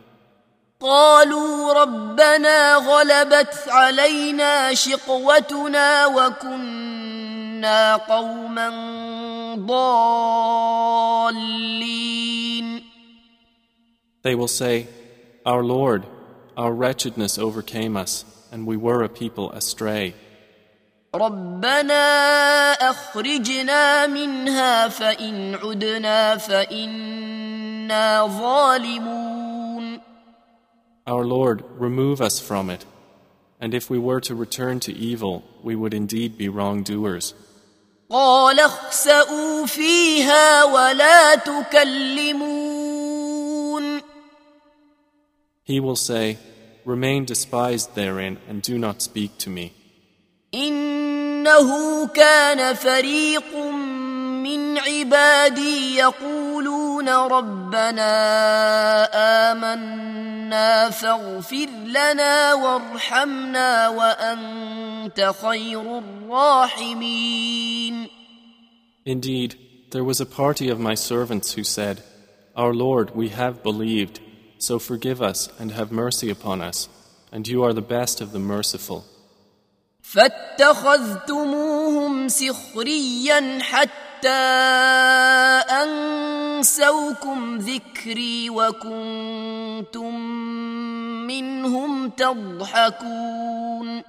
قالوا 0.80 1.72
ربنا 1.72 2.74
غلبت 2.74 3.68
علينا 3.68 4.74
شقوتنا 4.74 6.06
وكنا 6.06 7.96
قوما 7.96 8.70
ضالين 11.20 11.80
They 14.22 14.34
will 14.34 14.48
say, 14.48 14.86
Our 15.46 15.64
Lord, 15.64 16.04
our 16.56 16.74
wretchedness 16.74 17.38
overcame 17.38 17.96
us, 17.96 18.24
and 18.52 18.66
we 18.66 18.76
were 18.76 19.02
a 19.02 19.08
people 19.08 19.50
astray. 19.52 20.14
ربنا 21.14 22.72
أخرجنا 22.72 24.06
منها 24.06 24.88
فإن 24.88 25.54
عدنا 25.54 26.36
فإنا 26.36 28.26
ظالمون 28.26 30.00
Our 31.06 31.24
Lord, 31.24 31.64
remove 31.78 32.20
us 32.20 32.38
from 32.38 32.70
it. 32.70 32.84
And 33.60 33.74
if 33.74 33.90
we 33.90 33.98
were 33.98 34.20
to 34.20 34.34
return 34.34 34.78
to 34.80 34.92
evil, 34.92 35.42
we 35.62 35.74
would 35.74 35.92
indeed 35.92 36.38
be 36.38 36.48
wrongdoers. 36.48 37.34
قال 38.10 38.60
اخسأوا 38.60 39.66
فيها 39.66 40.64
ولا 40.64 41.34
تكلمون 41.34 42.80
He 45.64 45.80
will 45.80 45.96
say, 45.96 46.38
Remain 46.84 47.24
despised 47.24 47.94
therein 47.94 48.38
and 48.48 48.62
do 48.62 48.78
not 48.78 49.02
speak 49.02 49.38
to 49.38 49.50
me. 49.50 49.72
إنه 51.44 52.06
كان 52.06 52.74
فريق 52.74 53.56
من 54.44 54.78
عبادي 54.78 55.96
يقولون 55.96 57.08
ربنا 57.08 58.12
آمنا 59.52 60.90
فاغفر 60.90 61.68
لنا 61.86 62.54
وارحمنا 62.54 63.88
وأنت 63.88 65.32
خير 65.42 65.98
الراحمين 65.98 67.40
Indeed, 69.06 69.56
there 69.92 70.04
was 70.04 70.20
a 70.20 70.26
party 70.26 70.68
of 70.68 70.78
my 70.78 70.94
servants 70.94 71.54
who 71.54 71.64
said, 71.64 72.02
Our 72.54 72.74
Lord, 72.74 73.16
we 73.16 73.30
have 73.30 73.62
believed, 73.62 74.20
so 74.58 74.78
forgive 74.78 75.22
us 75.22 75.48
and 75.58 75.72
have 75.72 75.90
mercy 75.90 76.28
upon 76.30 76.60
us, 76.60 76.88
and 77.32 77.48
you 77.48 77.64
are 77.64 77.72
the 77.72 77.90
best 77.96 78.20
of 78.20 78.32
the 78.32 78.38
merciful. 78.38 79.06
فاتخذتموهم 80.13 81.67
سخريا 82.27 83.59
حتى 83.61 84.29
أنسوكم 85.83 87.57
ذكري 87.57 88.49
وكنتم 88.49 90.19
منهم 91.27 92.09
تضحكون 92.09 94.03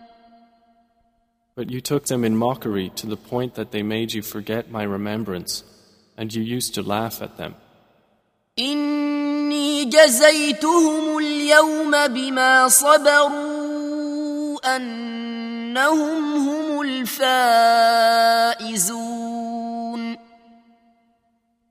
But 1.59 1.71
you 1.71 1.81
took 1.81 2.05
them 2.05 2.23
in 2.23 2.37
mockery 2.37 2.91
to 2.97 3.07
the 3.07 3.17
point 3.17 3.55
that 3.55 3.71
they 3.71 3.83
made 3.83 4.13
you 4.13 4.21
forget 4.21 4.71
my 4.71 4.83
remembrance, 4.83 5.65
and 6.19 6.35
you 6.35 6.43
used 6.43 6.75
to 6.75 6.83
laugh 6.83 7.23
at 7.23 7.39
them. 7.39 7.55
إني 8.59 9.85
جزيتهم 9.85 11.19
اليوم 11.19 12.07
بما 12.07 12.69
صبروا 12.69 13.57
أنهم 15.76 16.48
هم 16.48 16.82
الفائزون 16.82 17.62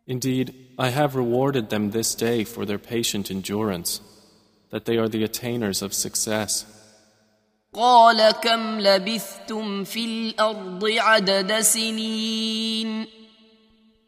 Indeed, 0.07 0.55
I 0.77 0.89
have 0.89 1.15
rewarded 1.15 1.71
them 1.71 1.91
this 1.91 2.17
day 2.17 2.43
for 2.43 2.67
their 2.67 2.79
patient 2.79 3.31
endurance, 3.31 4.01
that 4.71 4.85
they 4.85 4.97
are 4.97 5.09
the 5.09 5.23
attainers 5.23 5.83
of 5.83 5.95
success. 5.95 6.67
قال 7.75 8.31
كم 8.31 8.81
لبثتم 8.81 9.85
في 9.85 10.05
الأرض 10.05 10.85
عدد 10.85 11.61
سنين 11.61 13.07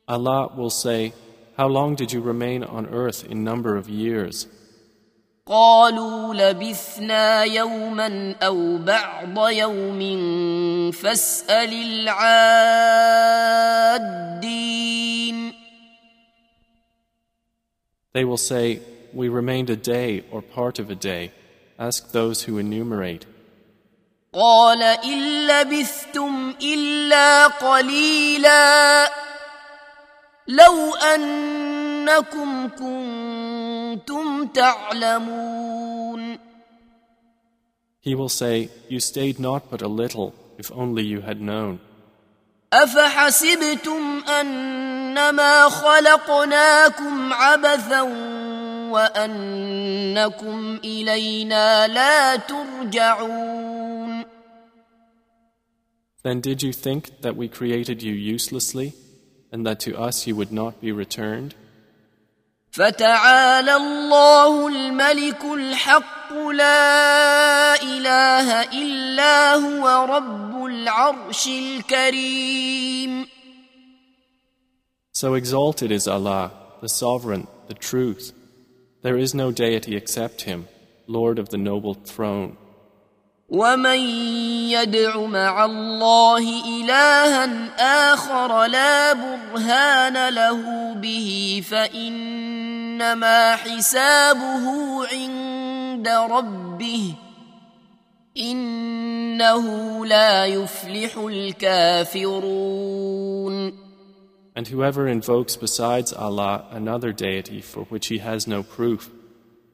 Allah 0.08 0.50
will 0.56 0.70
say, 0.70 1.12
How 1.56 1.68
long 1.68 1.94
did 1.94 2.12
you 2.12 2.20
remain 2.20 2.64
on 2.64 2.86
earth 2.88 3.24
in 3.24 3.44
number 3.44 3.76
of 3.76 3.88
years? 3.88 4.48
قالوا 5.47 6.33
لبثنا 6.33 7.43
يوما 7.43 8.35
أو 8.43 8.77
بعض 8.77 9.49
يوم 9.49 10.01
فاسأل 10.91 11.73
العادين 11.73 13.47
They 18.13 18.25
will 18.25 18.37
say, 18.37 18.81
We 19.13 19.29
remained 19.29 19.69
a 19.69 19.75
day 19.75 20.23
or 20.31 20.41
part 20.41 20.79
of 20.79 20.89
a 20.89 20.95
day. 20.95 21.31
Ask 21.79 22.11
those 22.11 22.43
who 22.43 22.57
enumerate. 22.57 23.25
قال 24.33 24.83
إن 24.83 25.47
لبثتم 25.47 26.55
إلا 26.61 27.47
قليلا 27.47 29.11
لو 30.47 30.95
أنكم 30.95 32.67
كنتم 32.67 33.46
تعلمون 34.54 36.38
He 38.00 38.14
will 38.14 38.28
say, 38.28 38.68
You 38.88 38.98
stayed 38.98 39.38
not 39.38 39.70
but 39.70 39.80
a 39.80 39.88
little, 39.88 40.34
if 40.58 40.72
only 40.72 41.04
you 41.04 41.20
had 41.20 41.40
known. 41.40 41.78
أفحسبتم 42.72 44.24
أنما 44.28 45.68
خلقناكم 45.68 47.32
عبثا 47.32 48.00
وأنكم 48.90 50.78
إلينا 50.84 51.86
لا 51.88 52.36
ترجعون 52.36 54.24
Then 56.24 56.40
did 56.40 56.62
you 56.62 56.72
think 56.72 57.20
that 57.22 57.36
we 57.36 57.48
created 57.48 58.00
you 58.00 58.12
uselessly, 58.12 58.94
and 59.50 59.66
that 59.66 59.80
to 59.80 59.98
us 59.98 60.26
you 60.26 60.36
would 60.36 60.52
not 60.52 60.80
be 60.80 60.92
returned? 60.92 61.54
فتعالى 62.76 63.76
الله 63.76 64.68
الملك 64.68 65.44
الحق 65.44 66.32
لا 66.32 67.82
إله 67.82 68.62
إلا 68.62 69.54
هو 69.54 70.04
رب 70.04 70.64
العرش 70.64 71.46
الكريم 71.46 73.26
So 75.14 75.34
exalted 75.34 75.92
is 75.92 76.08
Allah, 76.08 76.50
the 76.80 76.88
Sovereign, 76.88 77.46
the 77.68 77.74
Truth. 77.74 78.32
There 79.02 79.18
is 79.18 79.34
no 79.34 79.52
deity 79.52 79.94
except 79.94 80.42
Him, 80.42 80.66
Lord 81.06 81.38
of 81.38 81.50
the 81.50 81.58
noble 81.58 81.94
throne. 81.94 82.56
ومن 83.49 83.99
يدع 84.75 85.25
مع 85.25 85.65
الله 85.65 86.65
إلها 86.65 87.45
آخر 88.13 88.65
لا 88.65 89.13
برهان 89.13 90.33
له 90.33 90.93
به 90.93 91.61
فإنما 91.69 93.55
حسابه 93.55 94.65
عند 95.07 96.07
ربه 96.07 97.13
إنه 98.37 99.65
لا 100.05 100.45
يفلح 100.45 101.17
الكافرون 101.17 102.77
And 104.55 104.67
whoever 104.67 105.07
invokes 105.07 105.55
besides 105.55 106.11
Allah 106.11 106.65
another 106.71 107.13
deity 107.13 107.61
for 107.61 107.83
which 107.83 108.07
he 108.07 108.17
has 108.17 108.47
no 108.47 108.63
proof, 108.63 109.11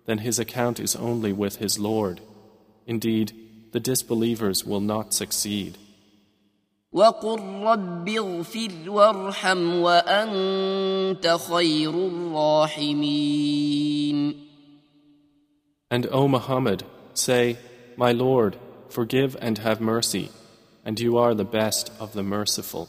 then 0.06 0.18
his 0.18 0.38
account 0.38 0.78
is 0.80 0.94
only 0.96 1.32
with 1.32 1.56
his 1.56 1.80
Lord. 1.80 2.20
Indeed, 2.86 3.32
the 3.73 3.81
disbelievers 3.81 4.65
will 4.65 4.81
not 4.81 5.13
succeed. 5.15 5.77
وقل 6.93 7.41
رب 7.41 8.09
اغفر 8.09 8.91
وارحم 8.91 9.81
وأنت 9.81 11.39
خير 11.49 11.91
الراحمين 12.09 13.39
And 15.91 16.07
O 16.11 16.29
Muhammad, 16.29 16.85
say, 17.15 17.57
My 17.97 18.13
Lord, 18.13 18.59
forgive 18.89 19.37
and 19.41 19.59
have 19.59 19.81
mercy, 19.81 20.31
and 20.85 21.01
you 21.01 21.17
are 21.17 21.35
the 21.35 21.45
best 21.45 21.91
of 21.99 22.13
the 22.13 22.23
merciful. 22.23 22.89